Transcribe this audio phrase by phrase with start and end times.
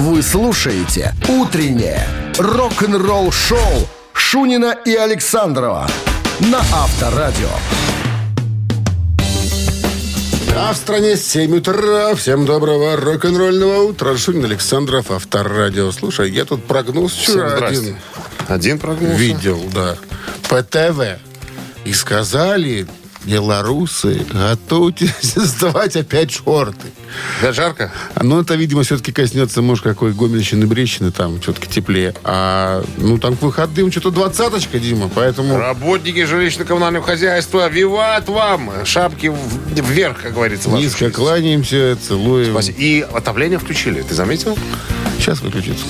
[0.00, 2.02] Вы слушаете «Утреннее
[2.38, 5.86] рок-н-ролл-шоу» Шунина и Александрова
[6.40, 7.50] на Авторадио.
[10.56, 12.14] А в стране 7 утра.
[12.14, 14.16] Всем доброго рок-н-ролльного утра.
[14.16, 15.92] Шунин Александров, Авторадио.
[15.92, 17.96] Слушай, я тут прогноз вчера один.
[18.48, 19.18] Один прогноз?
[19.18, 19.96] видел, да.
[20.48, 21.20] По ТВ.
[21.84, 22.86] И сказали,
[23.24, 26.88] белорусы, готовьтесь сдавать опять шорты.
[27.42, 27.92] Да, жарко?
[28.20, 32.14] Ну, это, видимо, все-таки коснется, может, какой Гомельщины, Брещины, там все-таки теплее.
[32.24, 35.56] А, ну, там к выходным что-то двадцаточка, Дима, поэтому...
[35.56, 38.70] Работники жилищно-коммунального хозяйства, виват вам!
[38.84, 39.32] Шапки
[39.74, 40.70] вверх, как говорится.
[40.70, 42.52] Низко кланяемся, целуем.
[42.52, 42.78] Спасибо.
[42.78, 44.56] И отопление включили, ты заметил?
[45.18, 45.84] Сейчас выключится.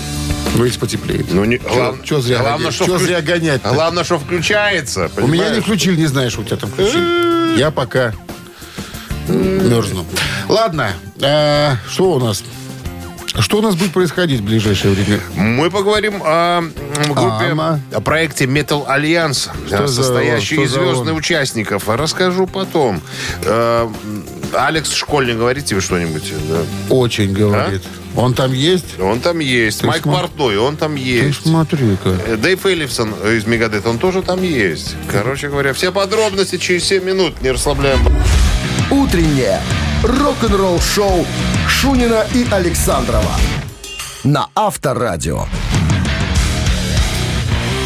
[0.55, 1.33] Выйдет потеплеет.
[1.33, 1.61] Ну, не,
[2.05, 2.75] Чё зря гонять?
[2.75, 3.71] Чё вклю- зря гонять-то?
[3.73, 5.11] Главное, что включается.
[5.17, 5.63] У меня не понимаешь?
[5.65, 7.59] включили, не знаешь, у тебя там включили.
[7.59, 8.13] Я пока
[9.29, 10.05] мерзну.
[10.49, 12.43] Ладно, а, что у нас?
[13.39, 15.21] Что у нас будет происходить в ближайшее время?
[15.37, 16.63] Мы поговорим о
[17.07, 17.81] группе, Ама.
[17.93, 21.19] о проекте Metal Allegiance, Что состоящий из Что звездных он?
[21.19, 21.89] участников.
[21.89, 23.01] Расскажу потом.
[24.53, 26.33] Э, Алекс Скольник говорит тебе что-нибудь?
[26.49, 26.95] Да.
[26.95, 27.83] Очень говорит.
[28.17, 28.99] Он там есть?
[29.01, 29.81] Он там есть.
[29.81, 31.43] Ты Майк смо- Портной, он там Ты есть.
[31.43, 32.17] смотри-ка.
[32.27, 34.95] Э, Дэйв Эллефсон из Megadeth, он тоже там есть.
[35.11, 37.41] Короче говоря, все подробности через 7 минут.
[37.43, 38.01] Не расслабляем.
[38.91, 39.61] Утреннее
[40.03, 41.25] рок-н-ролл-шоу
[41.69, 43.37] Шунина и Александрова
[44.25, 45.47] на Авторадио.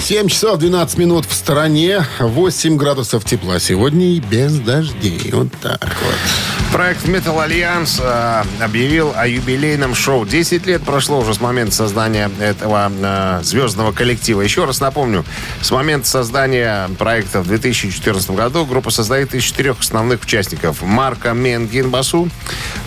[0.03, 5.31] 7 часов 12 минут в стороне, 8 градусов тепла сегодня и без дождей.
[5.33, 6.54] Вот так вот.
[6.75, 10.27] Проект Metal Allegiance э, объявил о юбилейном шоу.
[10.27, 14.41] 10 лет прошло уже с момента создания этого э, звездного коллектива.
[14.41, 15.25] Еще раз напомню,
[15.63, 20.83] с момента создания проекта в 2014 году группа состоит из четырех основных участников.
[20.83, 22.29] Марка Менгин басу,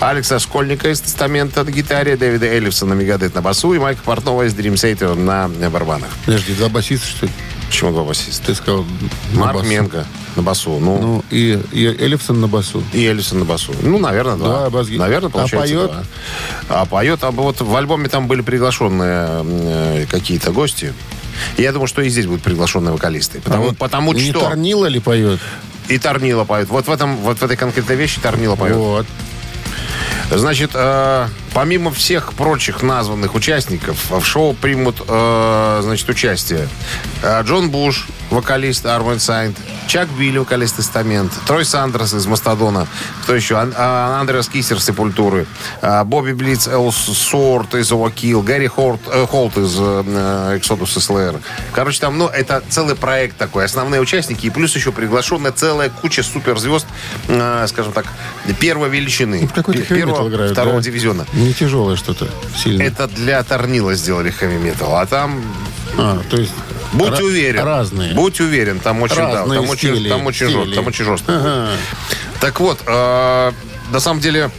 [0.02, 4.44] Алекса Школьника из Тестамента на гитаре, Дэвида Эллифсона на Мегадет на басу и Майка Портнова
[4.48, 6.10] из Dream Theater на барабанах.
[6.26, 7.32] Подожди, два басиста, что ли?
[7.68, 8.48] Почему два басиста?
[8.48, 8.86] Ты сказал
[9.32, 9.70] Марк басу.
[9.70, 10.06] Менга
[10.38, 10.80] на басу.
[10.80, 12.82] Ну, Ну, и, и Эллифсон на басу.
[12.94, 13.74] И Эллисон на басу.
[13.82, 14.70] Ну, наверное, два.
[14.70, 15.92] Два бас-ги- Наверное, А получается поет?
[15.92, 16.04] два.
[16.70, 20.94] А поет, а вот в альбоме там были приглашенные э, какие-то гости.
[21.58, 23.42] Я думаю, что и здесь будут приглашенные вокалисты.
[23.42, 25.40] Потому, А вот потому не что Торнилло ли поет?
[25.88, 26.70] и Торнилло поет.
[26.70, 28.76] Вот в, этом, вот в этой конкретной вещи Торнилло поет.
[28.76, 29.06] Вот.
[30.32, 36.70] Значит, э, помимо всех прочих названных участников, в шоу примут, э, значит, участие
[37.24, 42.86] э, Джон Буш, вокалист Armored Saint, Чак Билли, вокалист Testament, Трой Сандерс из Mastodon а,
[43.24, 43.56] кто еще?
[43.56, 45.48] Ан- а, Андреас Киссер Сепультуры,
[45.82, 51.42] а, Бобби Блиц Эллсворт из Overkill, Гэри Хорт, э, Холт из э, Exodus, Slayer.
[51.74, 56.22] Короче, там, ну, это целый проект такой, основные участники, и плюс еще приглашенная целая куча
[56.22, 56.86] суперзвезд,
[57.30, 58.06] э, скажем так,
[58.60, 59.48] первой величины.
[59.48, 60.84] В какой-то Пе- первого, играют, второго да?
[60.84, 61.26] дивизиона.
[61.48, 62.28] Не тяжелое что-то
[62.58, 62.84] сильно.
[62.84, 65.42] Это для Торнила сделали хэви-метал, а там
[65.98, 66.52] А, то есть
[66.92, 67.64] Будь уверен.
[67.64, 68.14] Разные.
[68.14, 71.38] Будь уверен, там очень, да, там очень, стили, там очень, жестко, там очень жестко.
[71.38, 71.70] Ага.
[72.42, 73.52] Так вот, э,
[73.92, 74.52] на самом деле,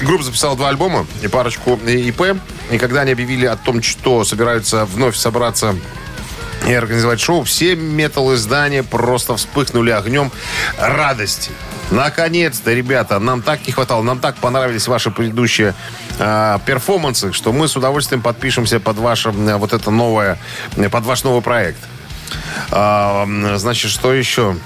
[0.00, 2.38] группа записала два альбома и парочку ИП.
[2.70, 5.74] И когда они объявили о том, что собираются вновь собраться
[6.70, 10.30] и организовать шоу, все метал-издания просто вспыхнули огнем
[10.78, 11.50] радости.
[11.90, 15.74] Наконец-то, ребята, нам так не хватало, нам так понравились ваши предыдущие
[16.18, 20.38] э, перформансы, что мы с удовольствием подпишемся под ваше э, вот это новое,
[20.76, 21.80] э, под ваш новый проект.
[22.70, 24.56] М, значит, что еще?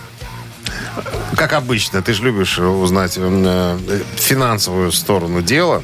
[1.36, 3.78] Как обычно, ты же любишь узнать э,
[4.16, 5.82] финансовую сторону дела.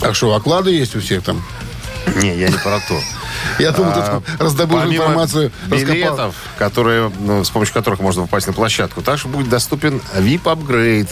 [0.00, 1.44] Так что, оклады есть у всех там?
[2.16, 2.98] Не, я не про то.
[3.58, 5.94] Я думаю, А, тут раздобыл информацию, раскопал.
[5.94, 11.08] билетов, которые, ну, с помощью которых можно попасть на площадку, также будет доступен VIP-апгрейд,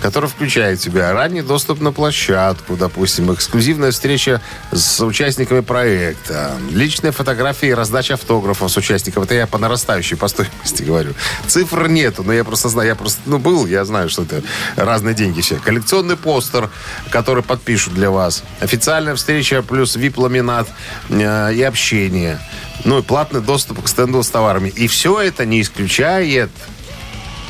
[0.00, 4.40] который включает в себя ранний доступ на площадку, допустим, эксклюзивная встреча
[4.72, 9.24] с участниками проекта, личные фотографии и раздача автографов с участников.
[9.24, 11.14] Это я по нарастающей по стоимости говорю.
[11.46, 14.42] Цифр нету, но я просто знаю, я просто, ну, был, я знаю, что это
[14.76, 15.56] разные деньги все.
[15.56, 16.70] Коллекционный постер,
[17.10, 18.42] который подпишут для вас.
[18.60, 20.68] Официальная встреча плюс VIP-ламинат
[21.08, 22.40] э, и общение.
[22.84, 24.70] Ну, и платный доступ к стенду с товарами.
[24.70, 26.50] И все это не исключает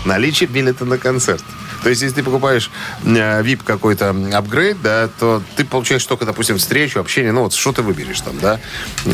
[0.05, 1.45] наличие билета на концерт.
[1.83, 2.71] То есть, если ты покупаешь
[3.05, 7.73] э, VIP какой-то апгрейд, да, то ты получаешь только, допустим, встречу, общение, ну вот что
[7.73, 8.61] ты выберешь там, да.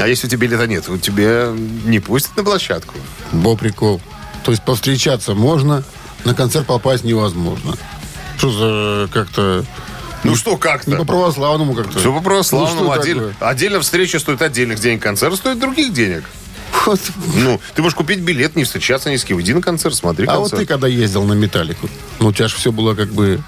[0.01, 1.49] А если у тебя билета нет, то тебе
[1.85, 2.95] не пустят на площадку.
[3.33, 4.01] Бо прикол.
[4.45, 5.85] То есть повстречаться можно,
[6.25, 7.77] на концерт попасть невозможно.
[8.39, 9.65] Что за как-то...
[10.25, 10.91] Ну что, как-то?
[10.91, 11.99] Не по-православному как-то.
[11.99, 12.93] Все по православному.
[12.93, 13.35] Ну, такое?
[13.41, 16.25] отдельно встреча стоит отдельных денег, концерт стоит других денег.
[16.85, 17.01] Вот.
[17.35, 19.41] Ну, ты можешь купить билет, не встречаться ни с кем.
[19.41, 20.61] Иди на концерт, смотри А вот концерт.
[20.63, 21.89] ты когда ездил на металлику,
[22.21, 23.41] ну у тебя же все было как бы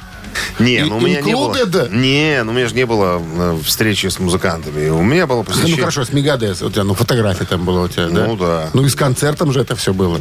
[0.59, 1.89] Не, ну у меня не было.
[1.91, 4.89] Не, ну у меня же не было э, встречи с музыкантами.
[4.89, 5.77] У меня было Ну посещение...
[5.79, 6.63] хорошо, с Мегадес.
[6.63, 8.27] У тебя, ну, фотография там была у тебя, да?
[8.27, 8.71] Ну, да.
[8.75, 10.21] Ну и с концертом же это все было.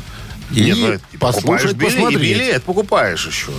[0.51, 2.21] И Нет, ну, послушать, билет, и посмотреть.
[2.21, 3.51] билет покупаешь еще.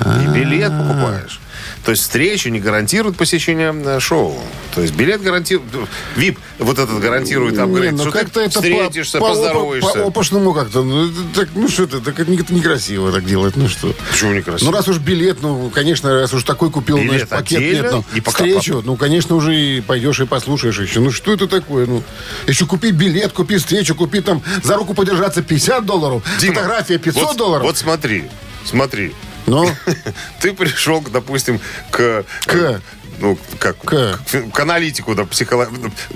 [0.00, 1.40] И билет покупаешь.
[1.84, 4.38] То есть встречу не гарантирует посещение э, шоу.
[4.74, 5.68] То есть билет гарантирует...
[6.16, 7.92] ВИП вот этот гарантирует Не, апгрейд.
[7.92, 9.92] ну что ты как-то это по- встретишься, по, поздороваешься.
[9.92, 10.82] По опошному как-то.
[10.82, 13.56] Ну, так, ну что это, так это не- некрасиво так делать.
[13.56, 13.94] Ну что?
[14.10, 14.70] Почему некрасиво?
[14.70, 17.92] Ну, раз уж билет, ну, конечно, раз уж такой купил, Билет знаешь, пакет отдельно нет,
[17.92, 21.00] ну, и пока встречу, ну, конечно, уже и пойдешь и послушаешь еще.
[21.00, 21.86] Ну, что это такое?
[21.86, 22.02] Ну,
[22.46, 27.22] еще купи билет, купи встречу, купи там за руку подержаться 50 долларов, Дима, фотография 500
[27.22, 27.66] вот, долларов.
[27.66, 28.24] Вот смотри,
[28.64, 29.14] смотри.
[29.46, 29.70] Ну,
[30.40, 32.24] Ты пришел, допустим, к...
[32.46, 32.80] К?
[33.20, 33.78] Ну, как?
[33.78, 34.18] К?
[34.52, 35.68] к аналитику, да, психоло-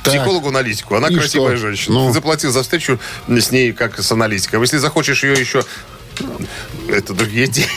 [0.04, 0.94] психологу-аналитику.
[0.94, 1.66] Она И красивая что?
[1.66, 1.94] женщина.
[1.94, 2.06] Ну?
[2.08, 4.62] Ты заплатил за встречу с ней, как с аналитиком.
[4.62, 5.64] Если захочешь ее еще...
[6.88, 7.70] Это другие деньги.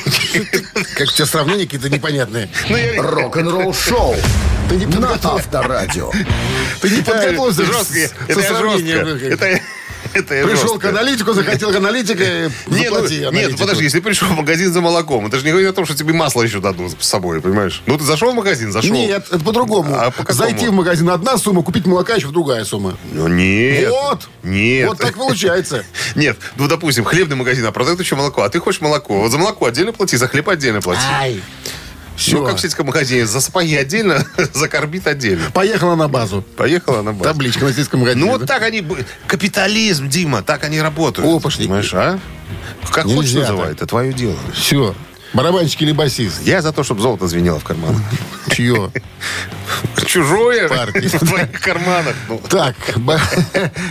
[0.98, 2.50] как тебя сравнения какие-то непонятные.
[2.70, 4.16] Ну, Рок-н-ролл шоу
[4.70, 5.14] Ты не на.
[5.14, 6.12] Авторадио.
[6.82, 8.10] Ты не подготовился жестко.
[8.28, 9.62] Это жестко.
[10.14, 13.60] Пришел к аналитику, захотел к аналитику, Нет, ну, заплати нет, аналитику.
[13.60, 16.14] подожди, если пришел в магазин за молоком, это же не говорит о том, что тебе
[16.14, 17.82] масло еще дадут с собой, понимаешь?
[17.86, 18.92] Ну, ты зашел в магазин, зашел.
[18.92, 19.96] Нет, это по-другому.
[19.96, 20.34] А по?
[20.34, 22.98] Зайти в магазин одна сумма, купить молока еще другая сумма.
[23.12, 23.90] Ну, нет.
[23.90, 24.28] Вот.
[24.44, 24.88] Нет.
[24.90, 25.86] Вот так получается.
[26.16, 29.22] Нет, ну, допустим, хлебный магазин, а продают еще молоко, а ты хочешь молоко.
[29.22, 31.02] Вот за молоко отдельно плати, за хлеб отдельно плати.
[31.20, 31.42] Ай.
[32.32, 35.52] Ну, как в сельском магазине, за сапоги отдельно, за карбид отдельно.
[35.54, 36.44] Поехала на базу.
[36.56, 37.24] Поехала на базу.
[37.24, 38.26] Табличка на сельском магазине.
[38.26, 38.86] Ну, вот так они...
[39.28, 41.28] Капитализм, Дима, так они работают.
[41.28, 41.68] Опошники.
[41.68, 42.20] Понимаешь, а?
[42.92, 44.38] Как Нельзя хочешь называй, это твое дело.
[44.54, 44.96] Все.
[45.34, 46.42] Барабанщик или басист?
[46.44, 48.02] Я за то, чтобы золото звенело в карманах.
[48.52, 48.90] Чье?
[50.06, 51.08] Чужое Партии.
[51.08, 52.16] в твоих карманах.
[52.30, 52.76] Ну, Так,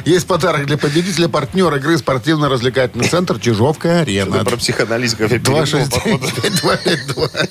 [0.06, 4.44] есть подарок для победителя, партнер игры спортивно-развлекательный центр Чижовка-Арена.
[4.44, 6.26] Про психоаналитиков я перегнул, походу.
[6.26, 7.50] 269-5252.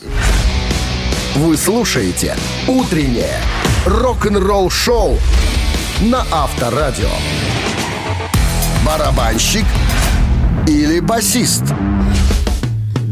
[1.36, 2.36] Вы слушаете
[2.68, 3.40] «Утреннее
[3.88, 5.18] рок-н-ролл-шоу»
[6.02, 7.10] на Авторадио.
[8.86, 9.66] Барабанщик
[10.68, 11.64] или басист?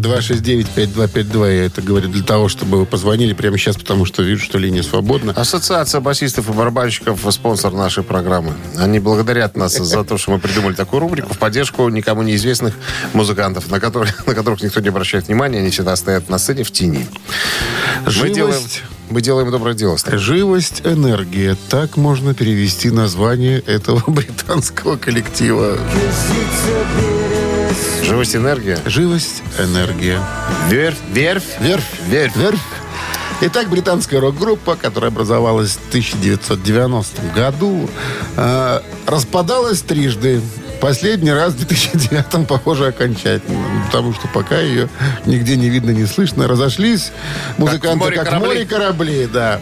[0.02, 1.56] 269-5252.
[1.56, 4.84] Я это говорю для того, чтобы вы позвонили прямо сейчас, потому что вижу, что линия
[4.84, 5.34] свободна.
[5.34, 8.54] Ассоциация басистов и барабанщиков– спонсор нашей программы.
[8.78, 12.76] Они благодарят нас за то, что мы придумали такую рубрику в поддержку никому неизвестных
[13.14, 15.60] музыкантов, на которых, на которых никто не обращает внимания.
[15.60, 17.08] Они всегда стоят на сцене в тени.
[18.06, 18.36] Мы Живость.
[18.36, 18.62] делаем,
[19.10, 19.98] мы делаем доброе дело.
[20.12, 21.56] Живость, энергия.
[21.70, 25.78] Так можно перевести название этого британского коллектива.
[25.78, 27.11] Живость,
[28.12, 28.78] энергия.
[28.86, 30.20] Живость, энергия.
[30.70, 30.98] Верфь.
[31.14, 31.60] Верфь.
[31.62, 31.84] Верфь.
[32.08, 32.36] Верфь.
[32.36, 32.60] Верфь.
[33.44, 37.90] Итак, британская рок-группа, которая образовалась в 1990 году,
[38.38, 40.42] э, распадалась трижды.
[40.82, 43.66] Последний раз в 2009, похоже, окончательно.
[43.86, 44.90] Потому что пока ее
[45.26, 46.48] нигде не видно, не слышно.
[46.48, 47.12] Разошлись
[47.58, 49.60] музыканты море как, море кораблей, да.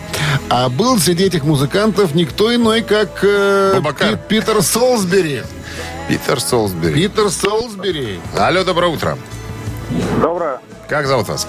[0.50, 4.18] А был среди этих музыкантов никто иной, как э, Бабакар.
[4.18, 5.44] Пи- Питер Солсбери.
[6.10, 6.94] Питер Солсбери.
[6.96, 8.20] Питер Солсбери.
[8.36, 9.16] Алло, доброе утро.
[10.20, 10.60] Доброе.
[10.88, 11.48] Как зовут вас?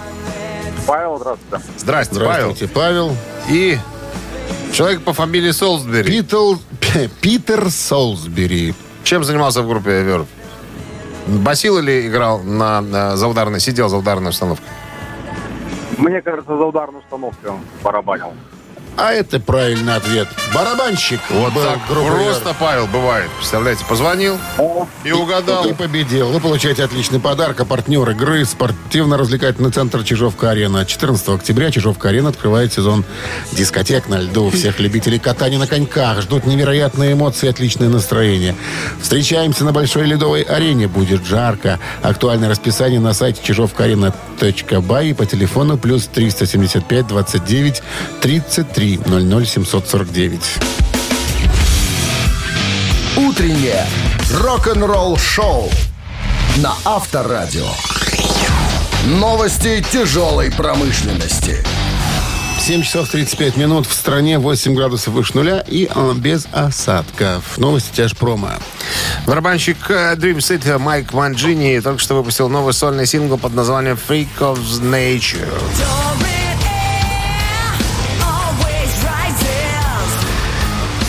[0.86, 1.64] Павел, здравствуйте.
[1.78, 3.08] Здрасте, Здравствуйте, Павел.
[3.08, 3.16] Павел.
[3.48, 3.78] И
[4.74, 6.04] человек по фамилии Солсбери.
[6.20, 6.58] Питер,
[7.22, 8.74] Питер Солсбери.
[9.02, 10.26] Чем занимался в группе Верф?
[11.26, 14.66] Басил или играл на, на за ударной, сидел за ударной установкой?
[15.96, 18.34] Мне кажется, за ударную установку он барабанил.
[18.96, 20.28] А это правильный ответ.
[20.54, 21.20] Барабанщик.
[21.31, 23.30] Вот был так просто, Павел, бывает.
[23.38, 24.38] Представляете, позвонил
[25.04, 25.64] и угадал.
[25.64, 26.28] И победил.
[26.30, 27.61] Вы получаете отличный подарок.
[27.61, 30.85] А партнер игры спортивно-развлекательный центр Чижовка-Арена.
[30.85, 33.04] 14 октября Чижовка-Арена открывает сезон
[33.52, 34.50] дискотек на льду.
[34.50, 38.54] Всех любителей катания на коньках ждут невероятные эмоции и отличное настроение.
[39.00, 40.88] Встречаемся на Большой ледовой арене.
[40.88, 41.78] Будет жарко.
[42.02, 47.82] Актуальное расписание на сайте чижовкаарена.бай и по телефону плюс 375 29
[48.20, 48.42] 33
[48.80, 50.40] 00 749.
[53.16, 53.87] Утреннее
[54.32, 55.70] рок-н-ролл-шоу
[56.56, 57.68] на Авторадио.
[59.06, 61.62] Новости тяжелой промышленности.
[62.58, 63.87] 7 часов 35 минут.
[63.87, 67.58] В стране 8 градусов выше нуля и э, без осадков.
[67.58, 68.58] Новости тяжпрома.
[69.26, 74.28] Барабанщик э, Dream City Майк Манджини только что выпустил новый сольный сингл под названием Freak
[74.38, 75.52] of Nature.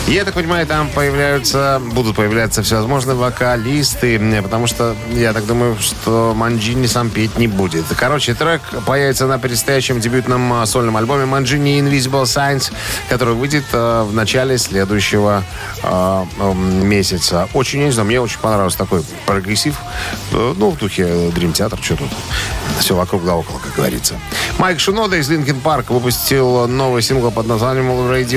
[0.08, 6.34] Я так понимаю, там появляются, будут появляться всевозможные вокалисты, потому что я так думаю, что
[6.36, 7.86] Манджини сам петь не будет.
[7.98, 12.74] Короче, трек появится на предстоящем дебютном а, сольном альбоме Манджини Invisible Signs,
[13.08, 15.43] который выйдет а, в начале следующего
[15.84, 17.48] м, месяца.
[17.53, 19.75] Очень, я не знаю, мне очень понравился такой прогрессив.
[20.34, 22.10] Э, Ну, в духе Dream Theater, что тут.
[22.79, 24.15] Все вокруг да около, как говорится.
[24.58, 28.36] Майк Шинода из Linkin Park выпустил новый сингл под названием «Already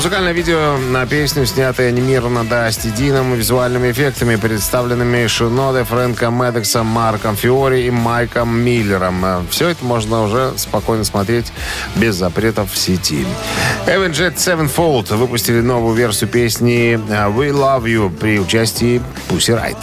[0.00, 7.36] Музыкальное видео на песню, снятое анимировано Дасти Дином, визуальными эффектами, представленными Шиноде, Фрэнком Медексом, Марком
[7.36, 9.46] Фиори и Майком Миллером.
[9.50, 11.52] Все это можно уже спокойно смотреть
[11.96, 13.26] без запретов в сети.
[13.86, 19.76] Avenged Sevenfold выпустили новую версию песни We Love You при участии Pussy Riot.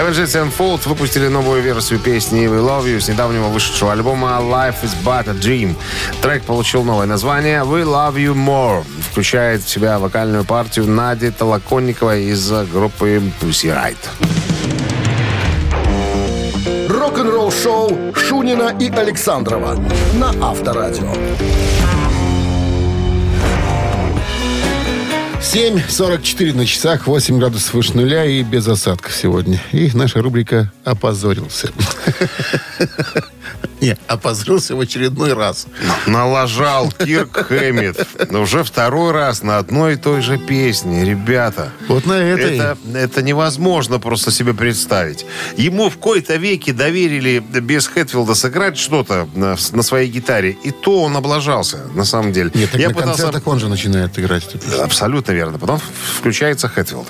[0.00, 4.94] Avenged Sevenfold выпустили новую версию песни We Love You с недавнего вышедшего альбома Life is
[5.04, 5.76] But a Dream.
[6.22, 8.82] Трек получил новое название We Love You More.
[9.10, 13.98] Включает в себя вокальную партию Нади Толоконниковой из группы Pussy Riot.
[16.88, 19.78] Рок-н-ролл шоу Шунина и Александрова
[20.14, 21.12] на Авторадио.
[25.40, 29.58] 7.44 на часах, 8 градусов выше нуля и без осадков сегодня.
[29.72, 31.70] И наша рубрика «Опозорился».
[33.80, 35.66] Не, опозорился в очередной раз.
[36.06, 38.06] Налажал Кирк Хэммит.
[38.30, 41.04] Но уже второй раз на одной и той же песне.
[41.04, 42.56] Ребята, Вот на этой.
[42.58, 45.24] это, это невозможно просто себе представить.
[45.56, 50.56] Ему в кои-то веке доверили без Хэтфилда сыграть что-то на, на своей гитаре.
[50.62, 52.50] И то он облажался, на самом деле.
[52.54, 54.46] Нет, так Я на пытался- концертах он же начинает играть.
[54.80, 55.58] Абсолютно верно.
[55.58, 55.80] Потом
[56.18, 57.08] включается Хэтфилд.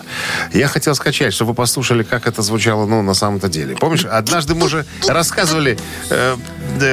[0.53, 3.77] Я хотел скачать, чтобы вы послушали, как это звучало, ну, на самом-то деле.
[3.77, 5.79] Помнишь, однажды мы уже рассказывали,
[6.11, 6.37] э,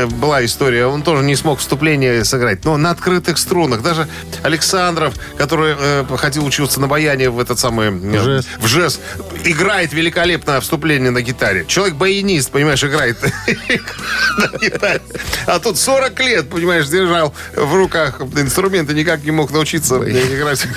[0.07, 3.81] была история, он тоже не смог вступление сыграть, но на открытых струнах.
[3.81, 4.07] Даже
[4.43, 7.89] Александров, который э, хотел учиться на баяне в этот самый...
[7.89, 8.47] э, жэс.
[8.59, 8.99] в жест,
[9.43, 11.65] играет великолепно вступление на гитаре.
[11.67, 13.17] Человек-баянист, понимаешь, играет
[14.37, 15.01] на гитаре.
[15.45, 20.67] А тут 40 лет, понимаешь, держал в руках инструменты, никак не мог научиться играть.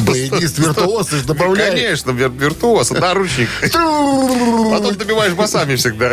[0.00, 1.70] Баянист, виртуоз, ты ж добавляй.
[1.70, 3.48] Конечно, вир- виртуоз, наручник.
[3.62, 6.12] Потом добиваешь басами всегда.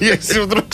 [0.00, 0.64] Если вдруг...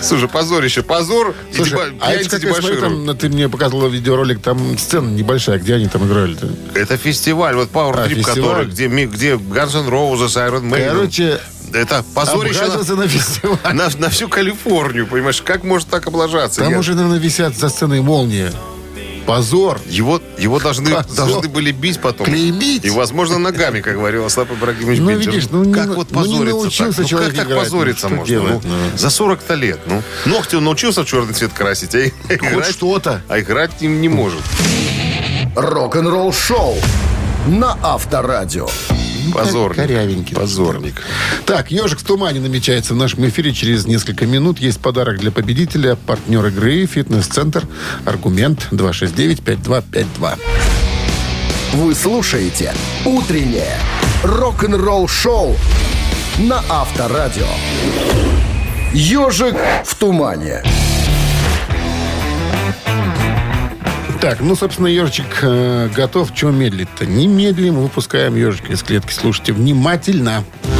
[0.00, 0.82] Слушай, позорище.
[0.82, 5.08] Позор Слушай, а я это как я смотрю, там, ты мне показывала видеоролик, там сцена
[5.08, 6.48] небольшая, где они там играли-то?
[6.74, 10.90] Это фестиваль, вот Power А, Trip, который, где, где Guns N' Roses, Iron Maiden.
[10.90, 11.40] Короче,
[11.72, 13.58] это позорище на, на фестиваль.
[13.74, 15.42] на, на всю Калифорнию, понимаешь?
[15.42, 16.60] Как может так облажаться?
[16.60, 18.52] Там Я- уже, наверное, висят за сценой молния.
[19.26, 19.80] Позор.
[19.88, 21.14] Его, его должны, Позор.
[21.16, 22.26] должны были бить потом.
[22.26, 22.84] Клеймить.
[22.84, 25.30] И, возможно, ногами, как говорил Остап Ибрагимович Ну, Бендер.
[25.30, 26.98] видишь, ну, не как на- вот ну, не позориться научился так?
[27.02, 28.28] Ну, человек как так играть, позориться ну, можно?
[28.34, 28.98] делать, Ну, ну?
[28.98, 29.80] За 40-то лет.
[29.86, 33.20] Ну, ногти он научился в черный цвет красить, а играть, что-то.
[33.28, 34.40] а играть не, не может.
[35.54, 36.76] Рок-н-ролл шоу
[37.48, 38.68] на Авторадио.
[39.32, 39.76] Позорник.
[39.76, 40.36] Корявенький.
[40.36, 41.02] Позорник.
[41.46, 44.58] Так, «Ежик в тумане» намечается в нашем эфире через несколько минут.
[44.58, 45.96] Есть подарок для победителя.
[45.96, 47.64] Партнер игры «Фитнес-центр».
[48.04, 50.38] Аргумент 269-5252.
[51.74, 52.72] Вы слушаете
[53.04, 53.78] «Утреннее
[54.22, 55.56] рок-н-ролл шоу»
[56.38, 57.46] на Авторадио.
[58.92, 60.62] «Ежик в тумане».
[64.20, 66.34] Так, ну, собственно, ежичек э, готов.
[66.34, 67.06] Чего медлить-то?
[67.06, 69.12] Не медлим, выпускаем ежика из клетки.
[69.12, 70.44] Слушайте внимательно.
[70.62, 70.75] Кто-то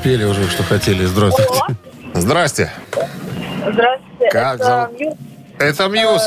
[0.00, 1.04] Спели уже, что хотели.
[1.04, 1.50] Здравствуйте.
[2.14, 2.70] Здрасте.
[3.60, 4.30] Здравствуйте.
[4.30, 5.00] Как это зовут?
[5.00, 5.14] Мьюз.
[5.58, 6.22] Это Мьюз.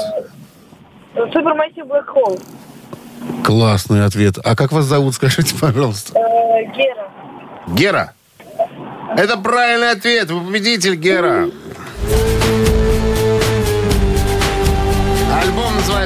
[1.34, 3.44] Supermassive Black Hole.
[3.46, 4.36] Классный ответ.
[4.44, 6.20] А как вас зовут, скажите, пожалуйста?
[6.20, 7.10] Э, Гера.
[7.68, 8.14] Гера.
[9.16, 10.30] Это правильный ответ.
[10.30, 11.50] Вы победитель, Гера.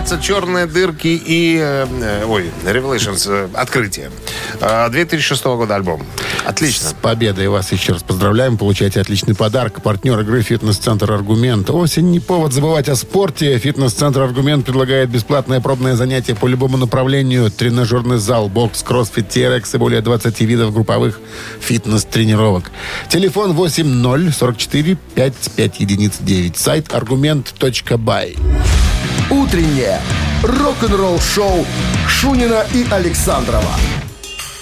[0.05, 1.57] Называется «Черные дырки» и...
[1.59, 3.25] э, ой, Revelations.
[3.27, 4.12] э, Открытие.
[4.62, 6.05] Э, 2006 года альбом.
[6.45, 6.89] Отлично.
[6.89, 8.57] С победой вас еще раз поздравляем.
[8.57, 9.81] Получайте отличный подарок.
[9.81, 11.69] Партнер игры «Фитнес-центр Аргумент».
[11.71, 13.57] Осень не повод забывать о спорте.
[13.57, 17.50] «Фитнес-центр Аргумент» предлагает бесплатное пробное занятие по любому направлению.
[17.50, 21.19] Тренажерный зал, бокс, кроссфит, TRX и более 20 видов групповых
[21.62, 22.65] фитнес-тренировок.
[23.09, 26.57] Телефон 80 44 55 единиц 9.
[26.57, 28.35] Сайт аргумент.бай.
[29.36, 30.00] Утреннее
[30.44, 31.65] Рок-н-ролл-шоу
[32.08, 33.72] Шунина и Александрова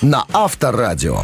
[0.02, 1.20] на Авторадио.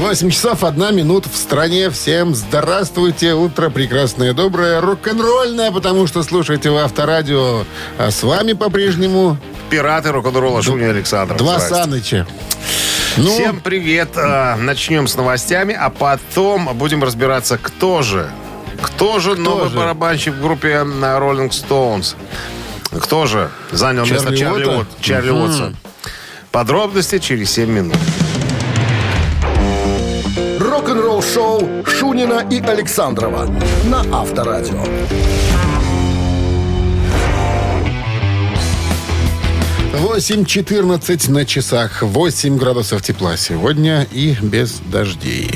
[0.00, 1.90] 8 часов 1 минута в стране.
[1.90, 3.34] Всем здравствуйте.
[3.34, 7.64] Утро прекрасное, доброе, рок-н-ролльное, потому что слушаете в Авторадио.
[7.98, 9.36] А с вами по-прежнему
[9.70, 11.36] Пираты рок-н-ролла Шунин Александр.
[11.36, 11.60] два.
[11.60, 12.26] Саныча.
[13.18, 14.08] Ну, Всем привет.
[14.16, 18.28] А, Начнем с новостями, а потом будем разбираться, кто же.
[18.84, 19.76] Кто же новый же?
[19.76, 20.84] барабанщик в группе а,
[21.18, 22.14] Rolling Stones?
[23.00, 24.78] Кто же занял место Чарли Чарли, Уотта?
[24.78, 25.40] Уот- Чарли Мгм.
[25.42, 25.74] Уотса?
[26.52, 27.96] Подробности через 7 минут.
[30.60, 33.46] Рок-н-ролл-шоу Шунина и Александрова
[33.84, 34.84] на Авторадио.
[39.94, 42.02] 8.14 на часах.
[42.02, 45.50] 8 градусов тепла сегодня и без дождей.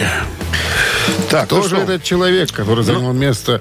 [1.31, 3.61] Так, Кто ну же этот человек, который занял место?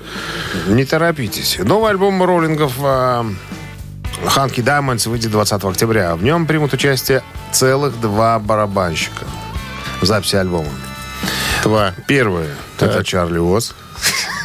[0.68, 1.58] не торопитесь.
[1.60, 2.74] Новый альбом роллингов
[4.26, 6.16] Ханки Diamonds выйдет 20 октября.
[6.16, 9.26] В нем примут участие целых два барабанщика
[10.02, 10.70] в записи альбома.
[11.64, 11.94] Два.
[12.08, 12.48] Первый
[12.80, 13.74] это Чарли Уотс.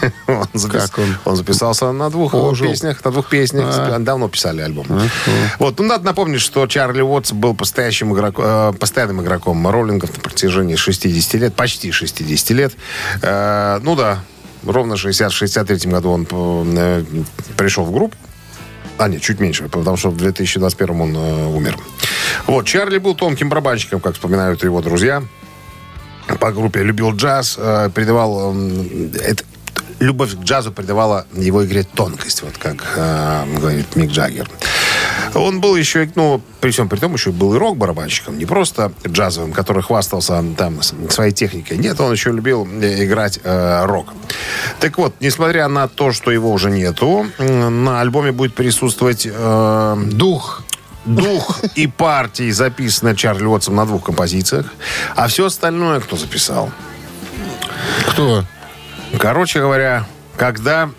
[0.26, 1.16] Он, запис- Как он?
[1.25, 2.68] он записался на двух Ожил.
[2.68, 3.04] песнях.
[3.04, 3.66] На двух песнях.
[3.68, 3.99] А.
[3.99, 4.87] Давно писали альбом.
[5.59, 10.21] Вот, ну, надо напомнить, что Чарли Уотс был постоящим игроком, э, постоянным игроком роллингов на
[10.23, 12.73] протяжении 60 лет, почти 60 лет.
[13.23, 14.21] Э, ну да,
[14.64, 16.26] ровно в 60-63 году он
[16.76, 17.04] э,
[17.56, 18.16] пришел в группу.
[18.99, 21.76] А, нет, чуть меньше, потому что в 2021 он э, умер.
[22.47, 25.23] Вот, Чарли был тонким барабанщиком, как вспоминают его друзья
[26.38, 29.44] по группе любил джаз, э, придавал м, это-
[30.02, 34.49] любовь к джазу придавала его игре тонкость, вот как э, говорит Мик Джаггер.
[35.35, 39.52] Он был еще, ну, при всем при том, еще был и рок-барабанщиком, не просто джазовым,
[39.52, 41.78] который хвастался там своей техникой.
[41.78, 44.12] Нет, он еще любил э, играть э, рок.
[44.80, 50.62] Так вот, несмотря на то, что его уже нету, на альбоме будет присутствовать э, Дух.
[51.04, 54.66] дух и партии записаны Чарли Уотсом на двух композициях,
[55.16, 56.71] а все остальное кто записал?
[58.09, 58.44] Кто?
[59.19, 60.06] Короче говоря,
[60.37, 60.91] когда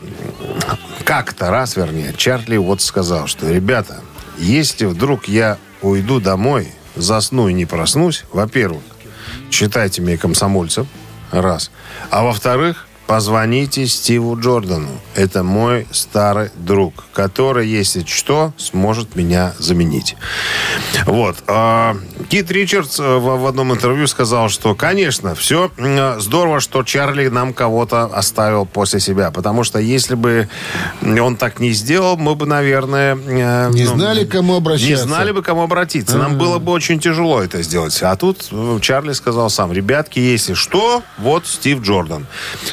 [1.03, 4.01] как-то раз, вернее, Чарли Уотс сказал, что, ребята,
[4.37, 8.83] если вдруг я уйду домой, засну и не проснусь, во-первых,
[9.51, 10.87] считайте меня комсомольцем,
[11.31, 11.71] раз.
[12.09, 14.89] А во-вторых, позвоните Стиву Джордану.
[15.15, 20.15] Это мой старый друг, который, если что, сможет меня заменить.
[21.05, 21.37] Вот.
[21.47, 21.95] А,
[22.29, 25.71] Кит Ричардс э, в, одном интервью сказал, что, конечно, все
[26.19, 29.31] здорово, что Чарли нам кого-то оставил после себя.
[29.31, 30.49] Потому что если бы
[31.01, 33.15] он так не сделал, мы бы, наверное...
[33.15, 34.89] э, Не ну, знали, кому обращаться.
[34.89, 36.17] не знали бы, кому обратиться.
[36.17, 38.01] Нам было бы очень тяжело это сделать.
[38.01, 42.25] А тут э, Чарли сказал сам, ребятки, если что, вот Стив Джордан.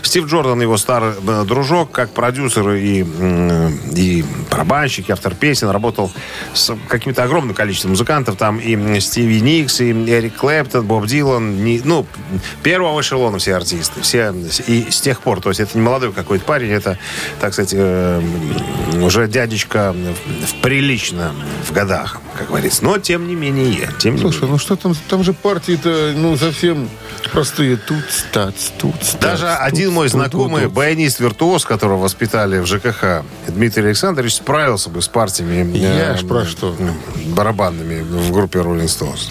[0.02, 5.68] Стив Джордан, его старый э, дружок, как продюсер и, м, и барабанщик, и автор песен,
[5.70, 6.12] работал
[6.54, 8.36] с каким-то огромным количеством музыкантов.
[8.36, 11.64] Там и Стиви Никс, и Эрик Клэптон, Боб Дилан.
[11.64, 12.06] Не, ну,
[12.62, 14.00] первого эшелона все артисты.
[14.02, 14.32] Все,
[14.66, 16.98] и с тех пор, то есть это не молодой какой-то парень, это,
[17.40, 18.22] так сказать, э,
[19.02, 21.34] уже дядечка в, в прилично
[21.66, 22.84] в годах, как говорится.
[22.84, 24.52] Но, тем не менее, тем не Слушай, менее.
[24.52, 26.88] ну что там, там же партии-то, ну, совсем
[27.32, 27.76] простые.
[27.76, 29.20] Тут стац, тут стац.
[29.20, 30.72] Даже тут, один мой знакомый, тут.
[30.72, 36.44] баянист-виртуоз, которого воспитали в ЖКХ, Дмитрий Александрович, справился бы с партиями Я э, ж про
[36.44, 36.74] что.
[36.78, 36.90] э,
[37.34, 39.30] барабанными в группе Rolling Stones.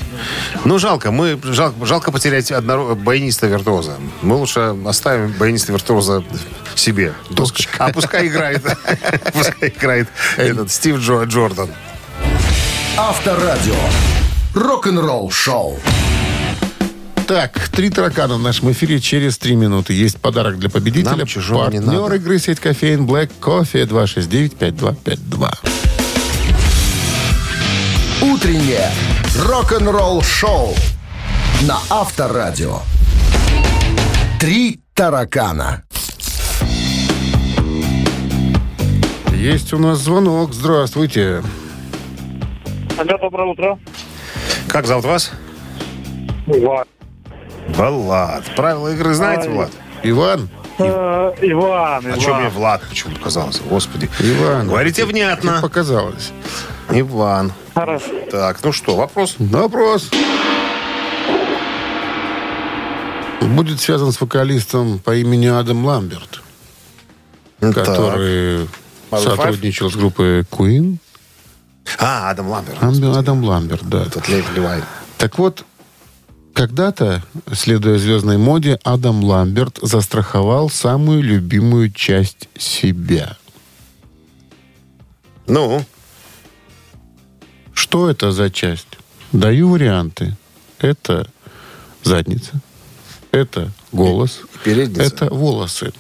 [0.66, 1.12] Ну, жалко.
[1.12, 3.94] Мы, жалко, жалко потерять одного баяниста-виртуоза.
[4.22, 6.24] Мы лучше оставим баяниста-виртуоза
[6.76, 7.14] себе.
[7.36, 7.86] Точка.
[7.86, 8.64] А пускай играет,
[9.34, 11.70] пускай играет этот Стив Джо Джордан.
[12.98, 13.76] Авторадио.
[14.54, 15.80] Рок-н-ролл шоу.
[17.30, 19.94] Так, три таракана в нашем эфире через три минуты.
[19.94, 21.16] Есть подарок для победителя.
[21.18, 22.16] Нам чужого не Партнер надо.
[22.16, 25.54] игры сеть кофеин Black Coffee 269-5252.
[28.24, 28.90] Утреннее
[29.46, 30.74] рок-н-ролл шоу
[31.68, 32.80] на Авторадио.
[34.40, 35.84] Три таракана.
[39.36, 40.56] Есть у нас звонок.
[40.56, 41.44] Здравствуйте.
[42.98, 43.80] Алло, доброе утро.
[44.68, 45.32] Как зовут вас?
[46.48, 46.88] Влад.
[47.76, 48.44] Влад.
[48.56, 49.50] Правила игры знаете.
[49.50, 49.72] Влад?
[50.04, 50.50] Иван?
[50.80, 53.62] Э, Иван, А что мне Влад почему показался?
[53.64, 54.10] Господи.
[54.20, 54.68] Иван.
[54.68, 55.52] Говорите внятно.
[55.52, 56.32] Тебе показалось.
[56.90, 57.52] Иван.
[57.76, 58.12] Хорошо.
[58.32, 59.36] Так, ну что, вопрос?
[59.40, 60.10] Вопрос.
[63.42, 66.42] Будет связан с вокалистом по имени Адам Ламберт,
[67.60, 68.68] который
[69.12, 70.98] Maroon сотрудничал с группой Queen.
[71.98, 72.78] А, Адам Ламберт.
[72.82, 74.04] Адам, Адам Ламберт, да.
[74.04, 74.84] Этот Лев Левайн.
[75.18, 75.66] Так вот,
[76.60, 83.38] когда-то, следуя звездной моде, Адам Ламберт застраховал самую любимую часть себя.
[85.48, 85.86] Ну,
[87.74, 88.90] Что это за часть?
[89.32, 90.36] Даю варианты.
[90.80, 91.30] Это
[92.04, 92.60] задница.
[93.32, 94.42] Это голос.
[94.66, 95.02] передница.
[95.04, 95.94] Это волосы.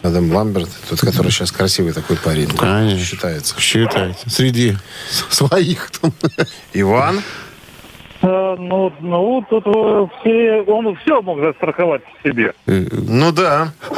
[0.00, 2.48] Адам Ламберт, тот, который сейчас красивый такой парень.
[2.48, 3.04] Конечно.
[3.04, 3.60] Считается.
[3.60, 4.30] Считайте.
[4.30, 4.78] Среди
[5.30, 6.14] своих там.
[6.72, 7.22] Иван?
[8.68, 12.52] Ну, ну, тут э, все, он все мог застраховать себе.
[12.66, 13.72] Э, Ну да.
[13.90, 13.96] Он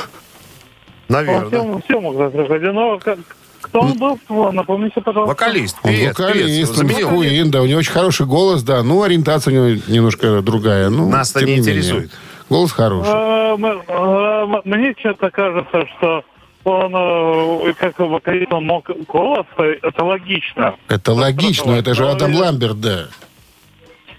[1.08, 1.48] Наверное.
[1.48, 2.62] все, все мог застраховать.
[2.62, 3.18] Но как-
[3.62, 4.18] кто он был,
[4.52, 5.30] напомните, пожалуйста.
[5.32, 6.68] Вокалист, Он певец, вокалист, певец.
[6.70, 7.08] он Заменил.
[7.10, 8.82] Queen, да, у него очень хороший голос, да.
[8.82, 10.88] Ну, ориентация у него немножко другая.
[10.90, 11.72] Ну, Нас-то тем не менее.
[11.72, 12.10] интересует.
[12.48, 13.10] Голос хороший.
[13.12, 16.24] Э, м- Мне что-то кажется, что
[16.64, 20.74] он, э, как вокалист, он мог голос, это логично.
[20.88, 23.06] Это логично, это же Адам Ламберт, да.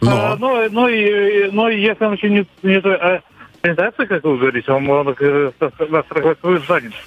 [0.02, 3.20] Э, Но Ну, ну, и, ну, и если он еще не, не той э,
[3.62, 6.98] ориентации, как вы говорите, он мог э, застраховать свою задницу.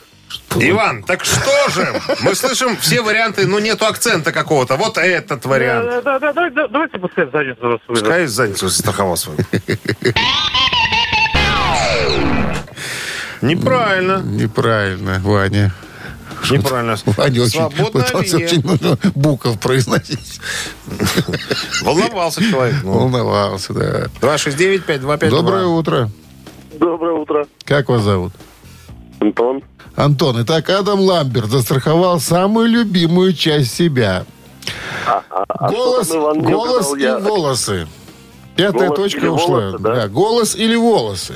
[0.56, 1.86] Иван, так что же?
[2.22, 4.76] Мы слышим все варианты, но нету акцента какого-то.
[4.76, 5.88] Вот этот вариант.
[5.88, 7.80] Э, Да, да, да, да, давайте пускай задницу свою.
[7.86, 9.38] Пускай задницу застраховал свою.
[13.42, 14.22] Неправильно.
[14.24, 15.72] неправильно, Ваня.
[16.50, 16.96] Неправильно.
[17.06, 18.46] Ваня очень Свободная пытался линия.
[18.46, 20.40] очень много букв произносить.
[21.82, 22.76] Волновался человек.
[22.82, 22.92] Ну.
[22.92, 24.06] Волновался, да.
[24.20, 25.30] 269-5252.
[25.30, 26.10] Доброе утро.
[26.78, 27.46] Доброе утро.
[27.64, 28.32] Как вас зовут?
[29.20, 29.62] Антон.
[29.96, 34.24] Антон, итак, Адам Ламберт застраховал самую любимую часть себя.
[35.58, 37.18] голос что там Иван не голос и я?
[37.18, 37.86] волосы.
[38.56, 39.46] Пятая Голос точка ушла.
[39.70, 40.08] волосы, да?
[40.08, 41.34] голос или волосы.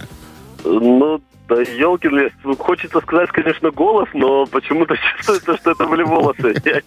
[0.64, 1.20] Ну,
[1.56, 2.08] да елки
[2.58, 6.54] Хочется сказать, конечно, голос, но почему-то чувствуется, что это были волосы.
[6.64, 6.80] Я.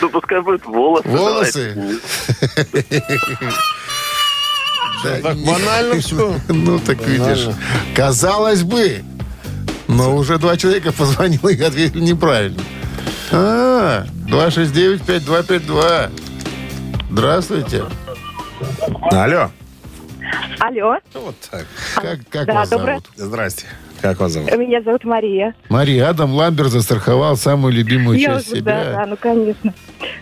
[0.00, 1.08] Ну, пускай будет волосы.
[1.08, 1.98] Волосы?
[5.04, 6.34] Да, Так банально все.
[6.48, 7.48] Ну, так видишь.
[7.94, 9.02] Казалось бы.
[9.86, 12.62] Но уже два человека позвонило и ответили неправильно.
[13.32, 16.10] А, 269-5252.
[17.10, 17.84] Здравствуйте.
[19.10, 19.50] Алло.
[20.58, 21.64] Алло, Вот так.
[21.94, 23.06] Как, как Да, вас доброе- зовут?
[23.16, 23.64] Здрасте.
[24.00, 24.50] Как вас зовут?
[24.56, 25.54] меня зовут Мария.
[25.68, 29.06] Мария, Адам Ламбер застраховал самую любимую Я часть уже- да, да, себя.
[29.06, 29.74] ну конечно.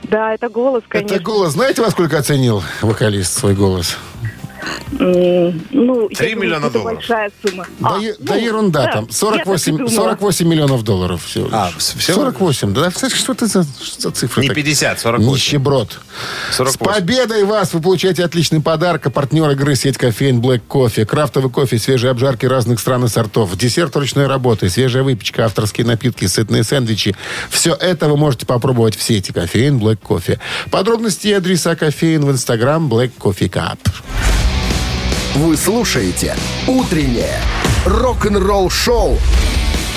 [0.04, 1.14] Да, это голос, конечно.
[1.14, 1.52] Это голос.
[1.52, 3.96] Знаете, во сколько оценил вокалист свой голос?
[4.98, 6.98] Ну, я Три думаю, миллиона долларов.
[6.98, 7.66] большая сумма.
[7.80, 9.00] Да, А, е- ну, да ерунда да, там.
[9.02, 9.90] я так и 48, думала.
[9.90, 11.48] 48 миллионов долларов всего.
[11.52, 12.16] А, всего?
[12.20, 12.72] 48.
[12.74, 14.42] Да, что это за, что за цифры?
[14.42, 14.64] Не такие?
[14.64, 15.30] 50, 48.
[15.32, 15.98] Нищеброд.
[16.52, 16.72] 48.
[16.74, 17.72] С победой вас!
[17.74, 19.06] Вы получаете отличный подарок.
[19.06, 21.04] А партнер игры сеть кофеин Black Кофе.
[21.06, 23.56] Крафтовый кофе, свежие обжарки разных стран и сортов.
[23.56, 27.14] Десерт ручной работы, свежая выпечка, авторские напитки, сытные сэндвичи.
[27.50, 30.40] Все это вы можете попробовать в сети кофеин Black Кофе.
[30.70, 33.78] Подробности и адреса кофеин в инстаграм Black Coffee Cup.
[35.34, 36.34] Вы слушаете
[36.66, 37.40] «Утреннее
[37.84, 39.18] рок-н-ролл-шоу»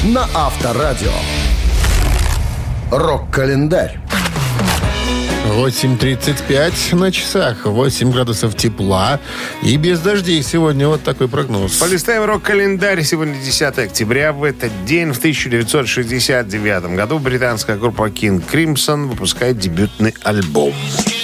[0.04, 1.14] на Авторадио.
[2.92, 4.00] Рок-календарь.
[5.50, 9.20] 8.35 на часах, 8 градусов тепла
[9.64, 10.44] и без дождей.
[10.44, 11.78] Сегодня вот такой прогноз.
[11.78, 13.04] Полистаем рок-календарь.
[13.04, 14.32] Сегодня 10 октября.
[14.32, 20.74] В этот день, в 1969 году, британская группа King Crimson выпускает дебютный альбом.
[20.74, 21.19] In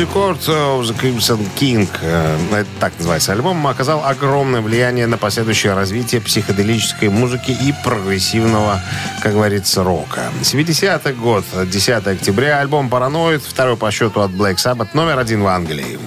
[0.00, 6.20] Court of the Crimson King, э, так называется альбом, оказал огромное влияние на последующее развитие
[6.22, 8.80] психоделической музыки и прогрессивного,
[9.22, 10.32] как говорится, рока.
[10.40, 15.46] 70-й год, 10 октября, альбом «Параноид», второй по счету от Black Sabbath, номер один в
[15.46, 15.98] Англии.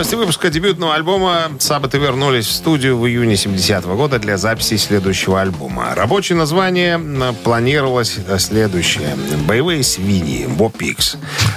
[0.00, 5.42] После выпуска дебютного альбома Саббаты вернулись в студию в июне 70-го года для записи следующего
[5.42, 5.94] альбома.
[5.94, 9.14] Рабочее название м, планировалось э, следующее.
[9.46, 10.74] «Боевые свиньи» Боб.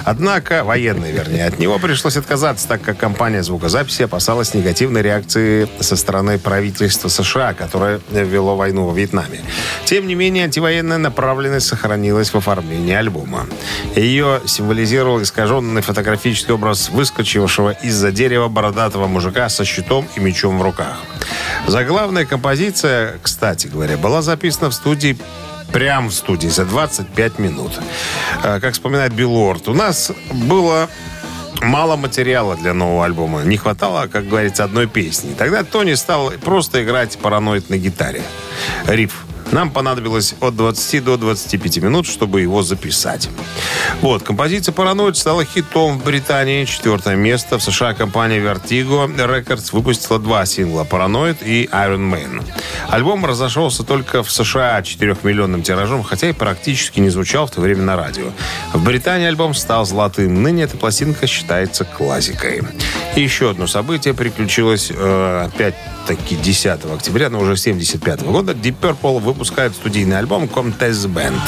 [0.04, 5.96] Однако, военные, вернее, от него пришлось отказаться, так как компания звукозаписи опасалась негативной реакции со
[5.96, 9.40] стороны правительства США, которое ввело войну во Вьетнаме.
[9.86, 13.46] Тем не менее, антивоенная направленность сохранилась в оформлении альбома.
[13.96, 20.62] Ее символизировал искаженный фотографический образ выскочившего из-за дерева бородатого мужика со щитом и мечом в
[20.62, 20.96] руках.
[21.66, 25.16] Заглавная композиция, кстати говоря, была записана в студии
[25.72, 27.72] прямо в студии за 25 минут.
[28.42, 30.88] Э, Как вспоминает Билл Уорд, у нас было
[31.62, 33.42] мало материала для нового альбома.
[33.42, 35.34] Не хватало, как говорится, одной песни.
[35.36, 38.22] Тогда Тони стал просто играть параноид на гитаре.
[38.86, 39.24] Риф.
[39.54, 43.28] Нам понадобилось от 20 до 25 минут, чтобы его записать.
[44.00, 46.64] Вот, композиция «Параноид» стала хитом в Британии.
[46.64, 47.58] Четвертое место.
[47.58, 52.42] В США компания Vertigo Records выпустила два сингла «Параноид» и «Iron Man».
[52.88, 57.82] Альбом разошелся только в США 4-миллионным тиражом, хотя и практически не звучал в то время
[57.82, 58.32] на радио.
[58.72, 60.42] В Британии альбом стал золотым.
[60.42, 62.62] Ныне эта пластинка считается классикой.
[63.16, 68.52] И еще одно событие приключилось э, опять-таки 10 октября, но уже 75 года.
[68.52, 71.38] Deep Purple выпускает студийный альбом Comtesse Band.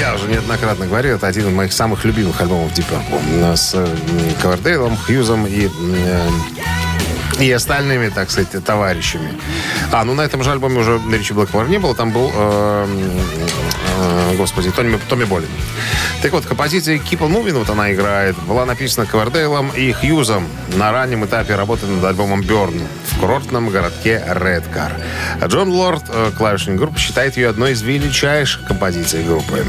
[0.00, 3.56] Я уже неоднократно говорил, это один из моих самых любимых альбомов Deep Purple.
[3.56, 3.86] С э,
[4.42, 6.28] Ковердейлом, Хьюзом и э,
[7.38, 9.32] и остальными, так сказать, товарищами.
[9.92, 12.86] А, ну на этом же альбоме уже Ричи Блэкмор не было, там был, э,
[14.36, 15.48] господи, Томми, Томми Болин.
[16.22, 20.92] Так вот, композиция Keep on Moving, вот она играет, была написана Ковердейлом и Хьюзом на
[20.92, 24.92] раннем этапе работы над альбомом Burn в курортном городке Редкар.
[25.44, 29.64] Джон Лорд, э, клавишник группы, считает ее одной из величайших композиций группы.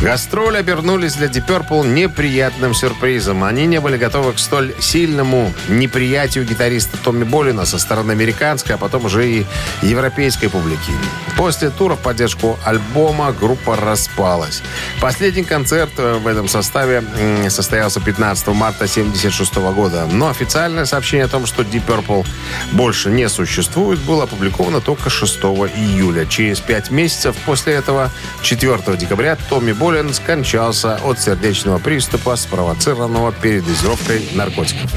[0.00, 3.44] Гастроли обернулись для Deep Purple неприятным сюрпризом.
[3.44, 8.78] Они не были готовы к столь сильному неприятию гитариста Томми Болина со стороны американской, а
[8.78, 9.46] потом уже и
[9.82, 10.92] европейской публики.
[11.36, 14.62] После тура в поддержку альбома группа распалась.
[15.00, 17.02] Последний концерт э, в этом составе
[17.48, 20.06] состоялся 15 марта 1976 года.
[20.10, 22.26] Но официальное сообщение о том, что Deep Purple
[22.72, 25.36] больше не существует, было опубликовано только 6
[25.76, 26.26] июля.
[26.26, 28.10] Через пять месяцев после этого,
[28.42, 34.90] 4 декабря, Томми Болин скончался от сердечного приступа, спровоцированного передозировкой наркотиков.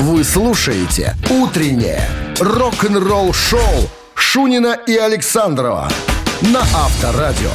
[0.00, 2.08] Вы слушаете «Утреннее
[2.40, 5.88] рок-н-ролл-шоу» Шунина и Александрова
[6.52, 7.50] на Авторадио.